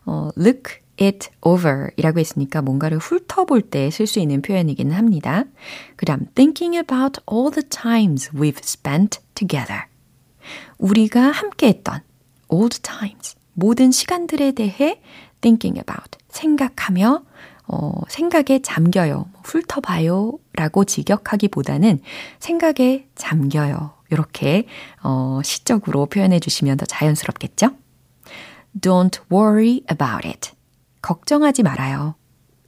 어, 0.04 0.28
look 0.36 0.74
it 1.00 1.30
over 1.40 1.88
이라고 1.96 2.20
했으니까 2.20 2.60
뭔가를 2.60 2.98
훑어볼 2.98 3.62
때 3.62 3.88
쓸 3.88 4.06
수 4.06 4.20
있는 4.20 4.42
표현이기는 4.42 4.94
합니다. 4.94 5.44
그 5.96 6.04
다음, 6.04 6.26
thinking 6.34 6.76
about 6.76 7.22
all 7.32 7.50
the 7.50 7.66
times 7.66 8.30
we've 8.32 8.60
spent 8.62 9.20
together. 9.34 9.84
우리가 10.76 11.30
함께 11.30 11.68
했던 11.68 12.02
the 12.50 12.80
times, 12.80 13.35
모든 13.56 13.90
시간들에 13.90 14.52
대해 14.52 15.00
thinking 15.40 15.78
about, 15.78 16.18
생각하며, 16.28 17.24
어, 17.68 17.92
생각에 18.08 18.60
잠겨요, 18.62 19.28
뭐 19.32 19.42
훑어봐요 19.42 20.38
라고 20.52 20.84
직역하기보다는 20.84 22.00
생각에 22.38 23.08
잠겨요. 23.14 23.94
이렇게, 24.10 24.66
어, 25.02 25.40
시적으로 25.42 26.06
표현해 26.06 26.38
주시면 26.38 26.76
더 26.76 26.84
자연스럽겠죠? 26.84 27.70
Don't 28.78 29.20
worry 29.32 29.82
about 29.90 30.28
it. 30.28 30.50
걱정하지 31.00 31.62
말아요. 31.62 32.14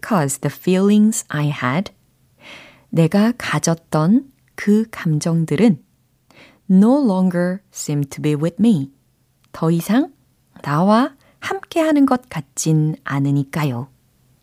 Cause 0.06 0.40
the 0.40 0.52
feelings 0.52 1.26
I 1.28 1.48
had, 1.48 1.92
내가 2.88 3.32
가졌던 3.36 4.32
그 4.54 4.86
감정들은 4.90 5.84
no 6.70 7.04
longer 7.04 7.58
seem 7.72 8.04
to 8.04 8.22
be 8.22 8.34
with 8.34 8.56
me. 8.58 8.90
더 9.52 9.70
이상 9.70 10.12
나와 10.62 11.12
함께 11.40 11.80
하는 11.80 12.06
것 12.06 12.28
같진 12.28 12.96
않으니까요. 13.04 13.88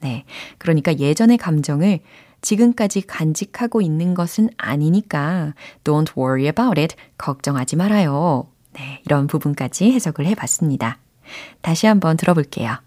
네. 0.02 0.26
그러니까 0.58 0.98
예전의 0.98 1.38
감정을 1.38 2.00
지금까지 2.42 3.02
간직하고 3.02 3.82
있는 3.82 4.14
것은 4.14 4.50
아니니까 4.58 5.54
don't 5.84 6.16
worry 6.18 6.46
about 6.46 6.80
it. 6.80 6.96
걱정하지 7.18 7.76
말아요. 7.76 8.48
네. 8.74 9.02
이런 9.06 9.28
부분까지 9.28 9.92
해석을 9.92 10.26
해 10.28 10.36
봤습니다. 10.36 11.00
다시 11.62 11.88
한번 11.88 12.18
들어볼게요. 12.18 12.78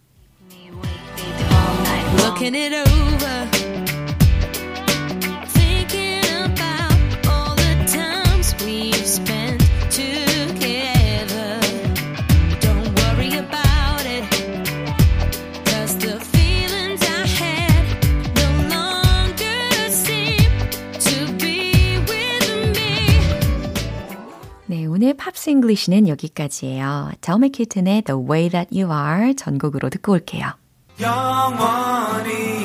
오늘 25.09 25.16
팝스 25.16 25.49
잉글리시는 25.49 26.07
여기까지예요. 26.07 27.12
다음에 27.23 27.49
키튼의 27.49 28.03
The 28.03 28.21
Way 28.29 28.51
That 28.51 28.79
You 28.79 28.94
Are 28.94 29.35
전곡으로 29.35 29.88
듣고 29.88 30.12
올게요. 30.12 30.53
영원이 31.01 32.58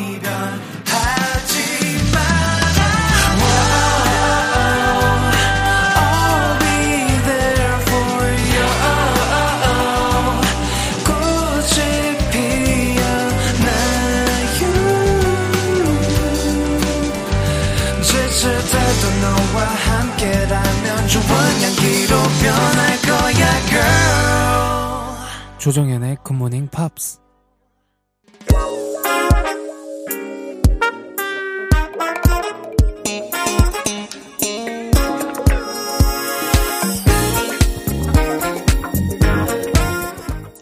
조정연의 25.63 26.17
굿모닝 26.26 26.67
팝스 26.67 27.21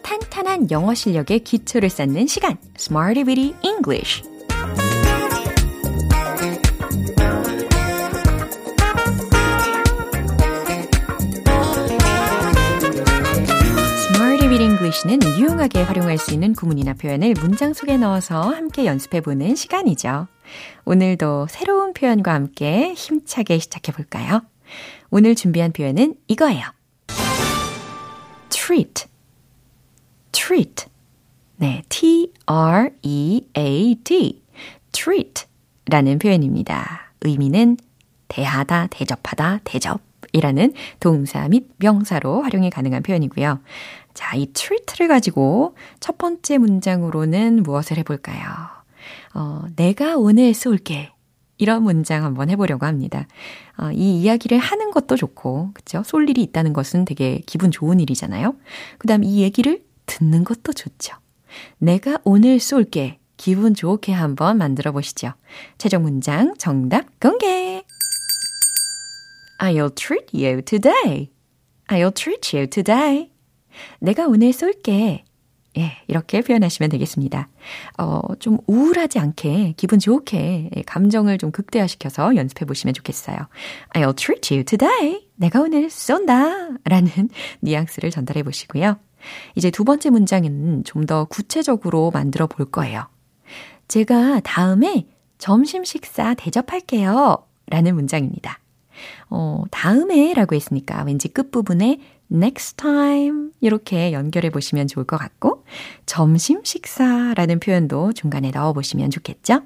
탄탄한 0.04 0.70
영어 0.70 0.94
실력의 0.94 1.40
기초를 1.40 1.90
쌓는 1.90 2.28
시간, 2.28 2.56
Smarty 2.78 3.24
Bitty 3.24 3.54
English. 3.64 4.31
English는 14.92 15.38
유용하게 15.38 15.82
활용할 15.82 16.18
수 16.18 16.34
있는 16.34 16.52
구문이나 16.52 16.92
표현을 16.92 17.32
문장 17.40 17.72
속에 17.72 17.96
넣어서 17.96 18.42
함께 18.42 18.84
연습해보는 18.84 19.54
시간이죠. 19.56 20.26
오늘도 20.84 21.46
새로운 21.48 21.94
표현과 21.94 22.34
함께 22.34 22.92
힘차게 22.92 23.58
시작해볼까요? 23.58 24.42
오늘 25.10 25.34
준비한 25.34 25.72
표현은 25.72 26.16
이거예요. 26.28 26.66
treat. 28.50 29.06
treat. 30.30 30.84
네, 31.56 31.82
T-R-E-A-T. 31.88 32.32
treat 34.92 35.44
라는 35.86 36.18
표현입니다. 36.18 37.14
의미는 37.22 37.78
대하다, 38.28 38.88
대접하다, 38.88 39.60
대접 39.64 40.02
이라는 40.32 40.72
동사 40.98 41.46
및 41.48 41.68
명사로 41.76 42.42
활용이 42.42 42.70
가능한 42.70 43.02
표현이고요. 43.02 43.60
자, 44.14 44.36
이 44.36 44.46
treat를 44.46 45.08
가지고 45.08 45.76
첫 46.00 46.18
번째 46.18 46.58
문장으로는 46.58 47.62
무엇을 47.62 47.98
해볼까요? 47.98 48.46
어, 49.34 49.62
내가 49.76 50.16
오늘 50.16 50.54
쏠게. 50.54 51.12
이런 51.58 51.84
문장 51.84 52.24
한번 52.24 52.50
해보려고 52.50 52.86
합니다. 52.86 53.28
어, 53.78 53.92
이 53.92 54.20
이야기를 54.20 54.58
하는 54.58 54.90
것도 54.90 55.16
좋고, 55.16 55.70
그쵸? 55.74 56.02
쏠 56.04 56.28
일이 56.28 56.42
있다는 56.42 56.72
것은 56.72 57.04
되게 57.04 57.40
기분 57.46 57.70
좋은 57.70 58.00
일이잖아요. 58.00 58.56
그 58.98 59.06
다음 59.06 59.22
이 59.22 59.42
얘기를 59.42 59.84
듣는 60.06 60.42
것도 60.44 60.72
좋죠. 60.72 61.16
내가 61.78 62.18
오늘 62.24 62.58
쏠게. 62.58 63.18
기분 63.36 63.74
좋게 63.74 64.12
한번 64.12 64.58
만들어 64.58 64.92
보시죠. 64.92 65.32
최종 65.78 66.02
문장 66.02 66.54
정답 66.58 67.06
공개! 67.18 67.82
I'll 69.58 69.94
treat 69.94 70.26
you 70.32 70.62
today. 70.62 71.30
I'll 71.88 72.14
treat 72.14 72.56
you 72.56 72.68
today. 72.68 73.31
내가 74.00 74.26
오늘 74.26 74.52
쏠게. 74.52 75.24
예, 75.78 75.92
이렇게 76.06 76.42
표현하시면 76.42 76.90
되겠습니다. 76.90 77.48
어, 77.96 78.20
좀 78.38 78.58
우울하지 78.66 79.18
않게, 79.18 79.72
기분 79.78 79.98
좋게, 79.98 80.68
감정을 80.84 81.38
좀 81.38 81.50
극대화시켜서 81.50 82.36
연습해 82.36 82.66
보시면 82.66 82.92
좋겠어요. 82.92 83.38
I'll 83.94 84.14
treat 84.14 84.52
you 84.52 84.64
today. 84.64 85.26
내가 85.36 85.62
오늘 85.62 85.88
쏜다. 85.88 86.76
라는 86.84 87.10
뉘앙스를 87.60 88.10
전달해 88.10 88.42
보시고요. 88.42 88.96
이제 89.54 89.70
두 89.70 89.84
번째 89.84 90.10
문장은 90.10 90.84
좀 90.84 91.06
더 91.06 91.24
구체적으로 91.24 92.10
만들어 92.10 92.46
볼 92.46 92.70
거예요. 92.70 93.08
제가 93.88 94.40
다음에 94.40 95.06
점심 95.38 95.84
식사 95.84 96.34
대접할게요. 96.34 97.44
라는 97.66 97.94
문장입니다. 97.94 98.60
어, 99.30 99.64
다음에 99.70 100.32
라고 100.34 100.54
했으니까 100.54 101.02
왠지 101.04 101.28
끝부분에 101.28 101.98
next 102.32 102.76
time 102.76 103.50
이렇게 103.60 104.12
연결해 104.12 104.50
보시면 104.50 104.88
좋을 104.88 105.04
것 105.04 105.16
같고 105.16 105.64
점심 106.06 106.62
식사라는 106.64 107.60
표현도 107.60 108.12
중간에 108.12 108.50
넣어 108.50 108.72
보시면 108.72 109.10
좋겠죠? 109.10 109.62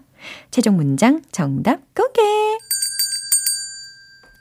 최종 0.51 0.77
문장 0.77 1.23
정답 1.31 1.81
공개! 1.95 2.23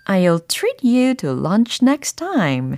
I'll 0.07 0.47
treat 0.47 0.83
you 0.83 1.15
to 1.15 1.31
lunch 1.31 1.83
next 1.83 2.17
time. 2.17 2.77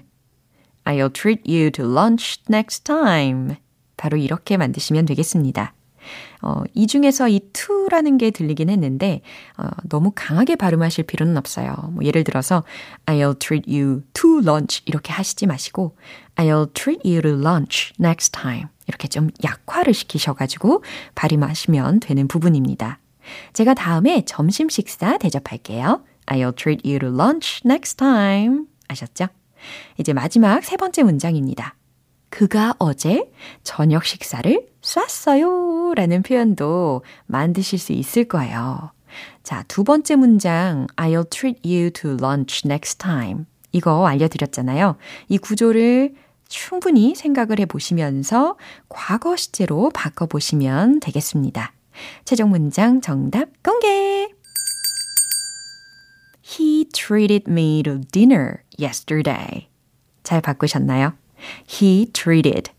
I'll 0.86 1.12
treat 1.12 1.43
you 1.45 1.69
to 1.71 1.86
lunch 1.86 2.41
next 2.49 2.86
time. 2.86 3.57
바로 3.97 4.17
이렇게 4.17 4.55
만드시면 4.57 5.05
되겠습니다. 5.05 5.73
어, 6.41 6.63
이 6.73 6.87
중에서 6.87 7.27
이 7.27 7.39
to라는 7.53 8.17
게 8.17 8.31
들리긴 8.31 8.69
했는데 8.69 9.21
어, 9.57 9.67
너무 9.89 10.11
강하게 10.15 10.55
발음하실 10.55 11.05
필요는 11.05 11.37
없어요. 11.37 11.75
뭐 11.91 12.03
예를 12.03 12.23
들어서 12.23 12.63
I'll 13.05 13.39
treat 13.39 13.69
you 13.69 14.03
to 14.13 14.39
lunch 14.39 14.81
이렇게 14.85 15.13
하시지 15.13 15.45
마시고 15.45 15.95
I'll 16.35 16.73
treat 16.73 17.01
you 17.07 17.21
to 17.21 17.31
lunch 17.31 17.93
next 17.99 18.31
time 18.31 18.67
이렇게 18.87 19.07
좀 19.07 19.29
약화를 19.43 19.93
시키셔가지고 19.93 20.83
발음하시면 21.15 21.99
되는 21.99 22.27
부분입니다. 22.27 22.99
제가 23.53 23.73
다음에 23.73 24.23
점심 24.25 24.69
식사 24.69 25.17
대접할게요. 25.17 26.01
I'll 26.27 26.55
treat 26.55 26.87
you 26.87 26.99
to 26.99 27.09
lunch 27.09 27.61
next 27.65 27.97
time. 27.97 28.65
아셨죠? 28.87 29.27
이제 29.97 30.13
마지막 30.13 30.63
세 30.63 30.77
번째 30.77 31.03
문장입니다. 31.03 31.75
그가 32.29 32.75
어제 32.77 33.31
저녁 33.63 34.05
식사를 34.05 34.67
쐈어요. 34.81 35.93
라는 35.95 36.21
표현도 36.21 37.03
만드실 37.25 37.79
수 37.79 37.93
있을 37.93 38.25
거예요. 38.25 38.91
자, 39.43 39.63
두 39.67 39.83
번째 39.83 40.15
문장, 40.15 40.87
I'll 40.95 41.29
treat 41.29 41.61
you 41.65 41.89
to 41.91 42.11
lunch 42.11 42.63
next 42.65 42.97
time. 42.97 43.45
이거 43.71 44.05
알려드렸잖아요. 44.07 44.97
이 45.29 45.37
구조를 45.37 46.15
충분히 46.47 47.15
생각을 47.15 47.59
해 47.59 47.65
보시면서 47.65 48.57
과거 48.89 49.35
시제로 49.35 49.89
바꿔보시면 49.93 50.99
되겠습니다. 50.99 51.73
최종 52.25 52.49
문장 52.49 53.01
정답 53.01 53.49
공개! 53.63 54.29
He 56.43 56.85
treated 56.93 57.51
me 57.51 57.83
to 57.83 57.99
dinner 58.11 58.59
yesterday. 58.79 59.67
잘 60.23 60.41
바꾸셨나요? 60.41 61.13
He 61.69 62.08
treated, 62.12 62.71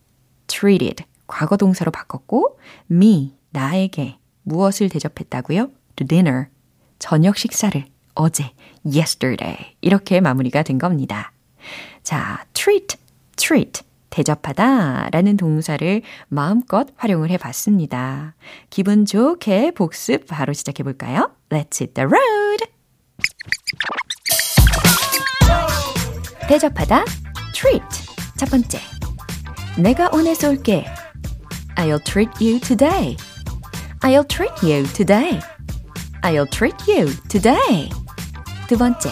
treated 0.47 1.05
과거 1.27 1.57
동사로 1.57 1.91
바꿨고 1.91 2.59
me 2.91 3.35
나에게 3.51 4.19
무엇을 4.43 4.89
대접했다고요? 4.89 5.71
To 5.97 6.07
dinner 6.07 6.47
저녁 6.99 7.37
식사를 7.37 7.85
어제 8.15 8.51
yesterday 8.85 9.75
이렇게 9.81 10.21
마무리가 10.21 10.63
된 10.63 10.79
겁니다. 10.79 11.33
자, 12.03 12.45
treat, 12.55 12.97
treat 13.37 13.83
대접하다 14.11 15.11
라는 15.11 15.37
동사를 15.37 16.03
마음껏 16.29 16.89
활용을 16.97 17.31
해 17.31 17.37
봤습니다. 17.37 18.35
기분 18.71 19.05
좋게 19.05 19.73
복습 19.73 20.27
바로 20.27 20.53
시작해 20.53 20.83
볼까요? 20.83 21.31
Let's 21.51 21.81
hit 21.81 21.95
the 21.95 22.07
road! 22.07 22.65
대접하다 26.49 27.05
treat 27.53 28.08
첫 28.39 28.49
번째 28.51 28.81
내가 29.77 30.11
오늘 30.13 30.35
쏠게 30.35 30.87
I'll 31.77 32.03
treat 32.05 32.31
you 32.41 32.61
today 32.61 33.17
I'll 34.01 34.27
treat 34.27 34.55
you 34.65 34.87
today 34.95 35.41
I'll 36.23 36.49
treat 36.49 36.91
you 36.91 37.13
today 37.29 37.91
두 38.69 38.79
번째 38.79 39.11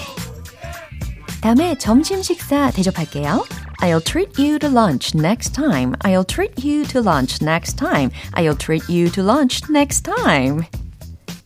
다음에 1.41 1.77
점심 1.77 2.23
식사 2.23 2.71
대접할게요 2.71 3.45
I'll 3.83 4.01
treat 4.01 4.41
you 4.41 4.59
to 4.61 4.69
lunch 4.69 5.15
next 5.15 5.53
time. 5.53 5.95
I'll 6.03 6.25
treat 6.25 6.65
you 6.65 6.87
to 6.87 7.01
lunch 7.03 7.43
next 7.43 7.77
time. 7.77 8.11
I'll 8.33 8.57
treat 8.57 8.89
you 8.89 9.11
to 9.11 9.23
lunch 9.23 9.71
next 9.71 10.03
time. 10.03 10.63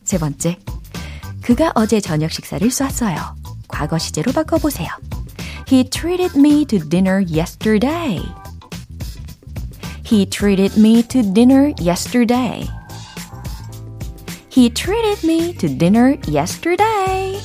세 0.05 0.17
번째. 0.17 0.57
그가 1.41 1.73
어제 1.75 1.99
저녁 1.99 2.31
식사를 2.31 2.71
쐈어요. 2.71 3.35
과거 3.67 3.97
시제로 3.97 4.31
바꿔보세요. 4.31 4.87
He 5.71 5.85
treated 5.85 6.35
me 6.35 6.65
to 6.65 6.79
dinner 6.79 7.21
yesterday. 7.21 8.19
He 10.03 10.25
treated 10.25 10.75
me 10.75 11.01
to 11.03 11.23
dinner 11.23 11.71
yesterday. 11.79 12.67
He 14.49 14.69
treated 14.69 15.23
me 15.25 15.53
to 15.53 15.69
dinner 15.69 16.17
yesterday. 16.27 17.39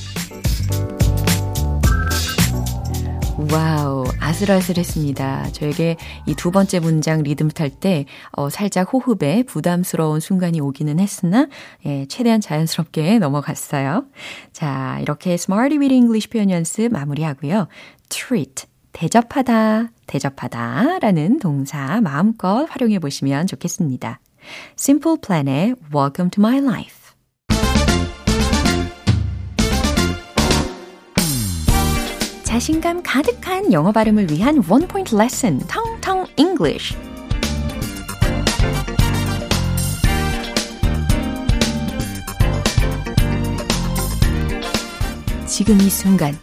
와우, 3.53 4.05
아슬아슬했습니다. 4.19 5.53
저에게 5.53 5.97
이 6.27 6.35
두 6.35 6.51
번째 6.51 6.81
문장 6.81 7.23
리듬 7.23 7.49
탈 7.49 7.71
때, 7.71 8.07
어, 8.33 8.51
살짝 8.51 8.93
호흡에 8.93 9.45
부담스러운 9.45 10.19
순간이 10.19 10.61
오기는 10.61 10.99
했으나, 10.99 11.47
예, 11.85 12.07
최대한 12.07 12.41
자연스럽게 12.41 13.21
넘어갔어요. 13.21 14.07
자, 14.53 14.99
이렇게 15.01 15.35
Smarty 15.35 15.79
with 15.79 15.95
English 15.95 16.29
표현 16.29 16.51
연습 16.51 16.93
마무리하고요. 16.93 17.69
Treat, 18.09 18.67
대접하다, 18.93 19.91
대접하다 20.07 20.99
라는 21.01 21.39
동사 21.39 22.01
마음껏 22.01 22.67
활용해 22.69 22.99
보시면 22.99 23.47
좋겠습니다. 23.47 24.21
Simple 24.79 25.17
Plan의 25.21 25.75
Welcome 25.95 26.31
to 26.31 26.41
My 26.41 26.59
Life. 26.59 27.07
자신감 32.45 33.03
가득한 33.03 33.73
영어 33.73 33.93
발음을 33.93 34.31
위한 34.31 34.63
원 34.69 34.89
포인트 34.89 35.15
레슨, 35.15 35.59
텅텅 35.67 36.25
English. 36.37 36.97
지금 45.47 45.81
이 45.81 45.91
순간 45.91 46.35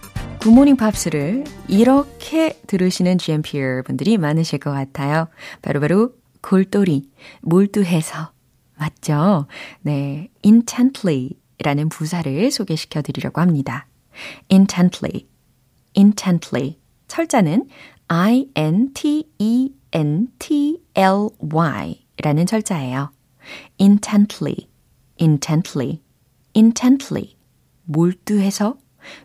굿모닝 0.43 0.75
팝스를 0.75 1.45
이렇게 1.69 2.60
들으시는 2.67 3.17
GMPR 3.17 3.82
분들이 3.84 4.17
많으실 4.17 4.60
것 4.60 4.71
같아요. 4.71 5.29
바로 5.62 5.79
바로 5.79 6.12
골똘히, 6.41 7.10
몰두해서. 7.41 8.34
맞죠? 8.75 9.47
네, 9.84 10.27
intently 10.43 11.29
라는 11.60 11.88
부사를 11.88 12.51
소개시켜 12.51 13.01
드리려고 13.01 13.39
합니다. 13.39 13.88
intently, 14.51 15.29
intently. 15.95 16.77
철자는 17.08 17.69
I-N-T-E-N-T-L-Y 18.10 18.86
라는 22.21 22.45
철자예요. 22.45 23.13
intently, 23.79 24.67
intently, 25.21 26.01
intently. 26.53 27.38
몰두해서 27.86 28.75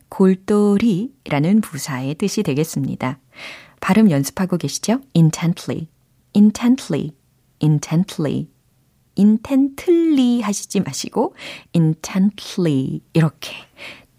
골똘히 0.08 1.12
라는 1.26 1.60
부사의 1.60 2.14
뜻이 2.16 2.42
되겠습니다. 2.42 3.18
발음 3.80 4.10
연습하고 4.10 4.56
계시죠? 4.56 5.00
intently, 5.14 5.88
intently, 6.34 7.10
intently. 7.62 8.48
intently 9.18 10.40
하시지 10.40 10.80
마시고 10.80 11.34
intently 11.74 13.00
이렇게 13.12 13.52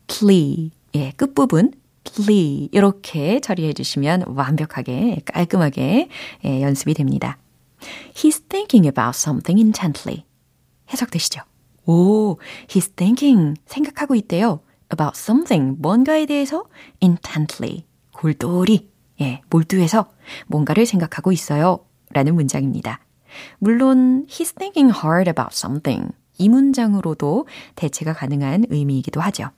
tly 0.07 0.71
예, 0.95 1.11
끝부분 1.11 1.71
tly 2.03 2.69
이렇게 2.71 3.39
처리해 3.39 3.73
주시면 3.73 4.23
완벽하게 4.27 5.21
깔끔하게 5.25 6.09
예, 6.45 6.61
연습이 6.61 6.93
됩니다. 6.93 7.37
He's 8.13 8.41
thinking 8.49 8.85
about 8.87 9.15
something 9.15 9.59
intently. 9.59 10.25
해석되시죠? 10.91 11.41
오, 11.85 12.37
he's 12.67 12.95
thinking 12.95 13.59
생각하고 13.65 14.15
있대요. 14.15 14.59
About 14.91 15.17
something 15.17 15.75
뭔가에 15.79 16.25
대해서 16.25 16.65
intently 17.01 17.85
골똘히 18.11 18.89
예, 19.21 19.41
몰두해서 19.49 20.09
뭔가를 20.47 20.85
생각하고 20.85 21.31
있어요. 21.31 21.85
라는 22.11 22.35
문장입니다. 22.35 22.99
물론 23.59 24.25
he's 24.27 24.55
thinking 24.55 24.91
hard 25.03 25.29
about 25.29 25.49
something 25.51 26.11
이 26.37 26.49
문장으로도 26.49 27.47
대체가 27.75 28.13
가능한 28.13 28.65
의미이기도 28.69 29.21
하죠. 29.21 29.49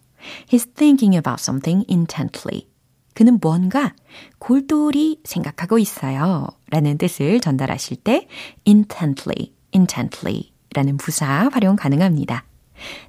He's 0.47 0.73
thinking 0.73 1.15
about 1.15 1.41
something 1.41 1.85
intently. 1.89 2.67
그는 3.13 3.39
뭔가 3.41 3.93
골똘히 4.39 5.19
생각하고 5.23 5.77
있어요. 5.77 6.47
라는 6.69 6.97
뜻을 6.97 7.39
전달하실 7.39 7.97
때 7.97 8.27
intently, 8.67 9.53
intently 9.73 10.53
라는 10.73 10.97
부사 10.97 11.49
활용 11.51 11.75
가능합니다. 11.75 12.45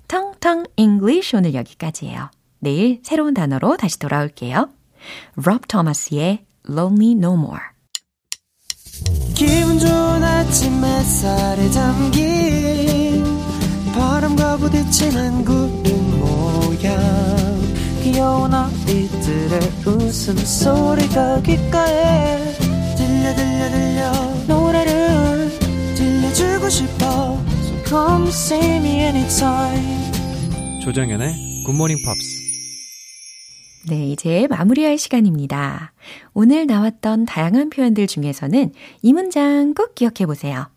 텅텅 0.08 0.64
English 0.76 1.36
오늘 1.36 1.54
여기까지예요. 1.54 2.30
내일 2.58 3.00
새로운 3.02 3.34
단어로 3.34 3.76
다시 3.76 3.98
돌아올게요. 3.98 4.68
Rob 5.36 5.66
Thomas의 5.66 6.44
Lonely 6.68 7.12
No 7.12 7.34
More. 7.34 7.60
기분 9.34 9.78
좋은 9.78 10.22
아침 10.22 10.84
햇살에 10.84 11.70
담긴 11.70 13.24
바람과 13.94 14.58
부딪히는 14.58 15.44
구름 15.44 16.20
모양 16.20 17.62
귀여운 18.02 18.54
아이들의 18.54 19.60
웃음소리가 19.86 21.42
귓가에 21.42 22.54
들려 22.96 23.34
들려 23.34 23.70
들려 23.70 24.12
노래를 24.46 25.50
들려주고 25.96 26.68
싶어 26.68 27.51
come 27.92 28.28
see 28.28 28.76
me 28.76 29.00
anytime 29.00 30.80
조정연의 30.82 31.34
굿모닝 31.66 31.98
팝스 32.02 32.40
네, 33.88 34.06
이제 34.06 34.46
마무리할 34.48 34.96
시간입니다. 34.96 35.92
오늘 36.32 36.66
나왔던 36.66 37.26
다양한 37.26 37.68
표현들 37.68 38.06
중에서는 38.06 38.72
이 39.02 39.12
문장 39.12 39.74
꼭 39.74 39.96
기억해 39.96 40.24
보세요. 40.24 40.70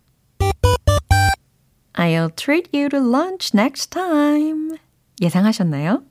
I'll 1.93 2.35
treat 2.35 2.75
you 2.75 2.89
to 2.89 2.99
lunch 2.99 3.51
next 3.55 3.91
time. 3.91 4.71
예상하셨나요? 5.21 6.01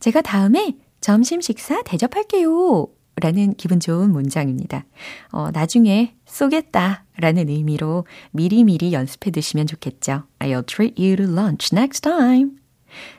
제가 0.00 0.22
다음에 0.22 0.76
점심 1.02 1.42
식사 1.42 1.82
대접할게요. 1.82 2.88
라는 3.16 3.54
기분 3.54 3.80
좋은 3.80 4.10
문장입니다. 4.10 4.86
어, 5.30 5.50
나중에 5.52 6.14
쏘겠다 6.30 7.04
라는 7.16 7.48
의미로 7.48 8.06
미리미리 8.32 8.92
연습해 8.92 9.30
두시면 9.30 9.66
좋겠죠. 9.66 10.24
I'll 10.38 10.66
treat 10.66 11.00
you 11.02 11.16
to 11.16 11.24
lunch 11.26 11.74
next 11.74 12.02
time. 12.02 12.52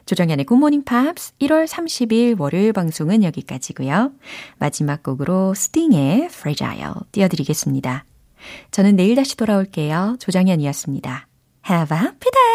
조정현의 0.06 0.46
굿모닝 0.46 0.84
팝스 0.84 1.34
1월 1.40 1.68
30일 1.68 2.40
월요일 2.40 2.74
방송은 2.74 3.24
여기까지고요. 3.24 4.12
마지막 4.58 5.04
곡으로 5.04 5.54
스팅의 5.54 6.26
Fragile 6.26 6.94
띄워드리겠습니다. 7.12 8.06
저는 8.72 8.96
내일 8.96 9.16
다시 9.16 9.38
돌아올게요. 9.38 10.18
조정현이었습니다. 10.20 11.28
Have 11.70 11.96
a 11.96 12.04
happy 12.04 12.32
day! 12.32 12.51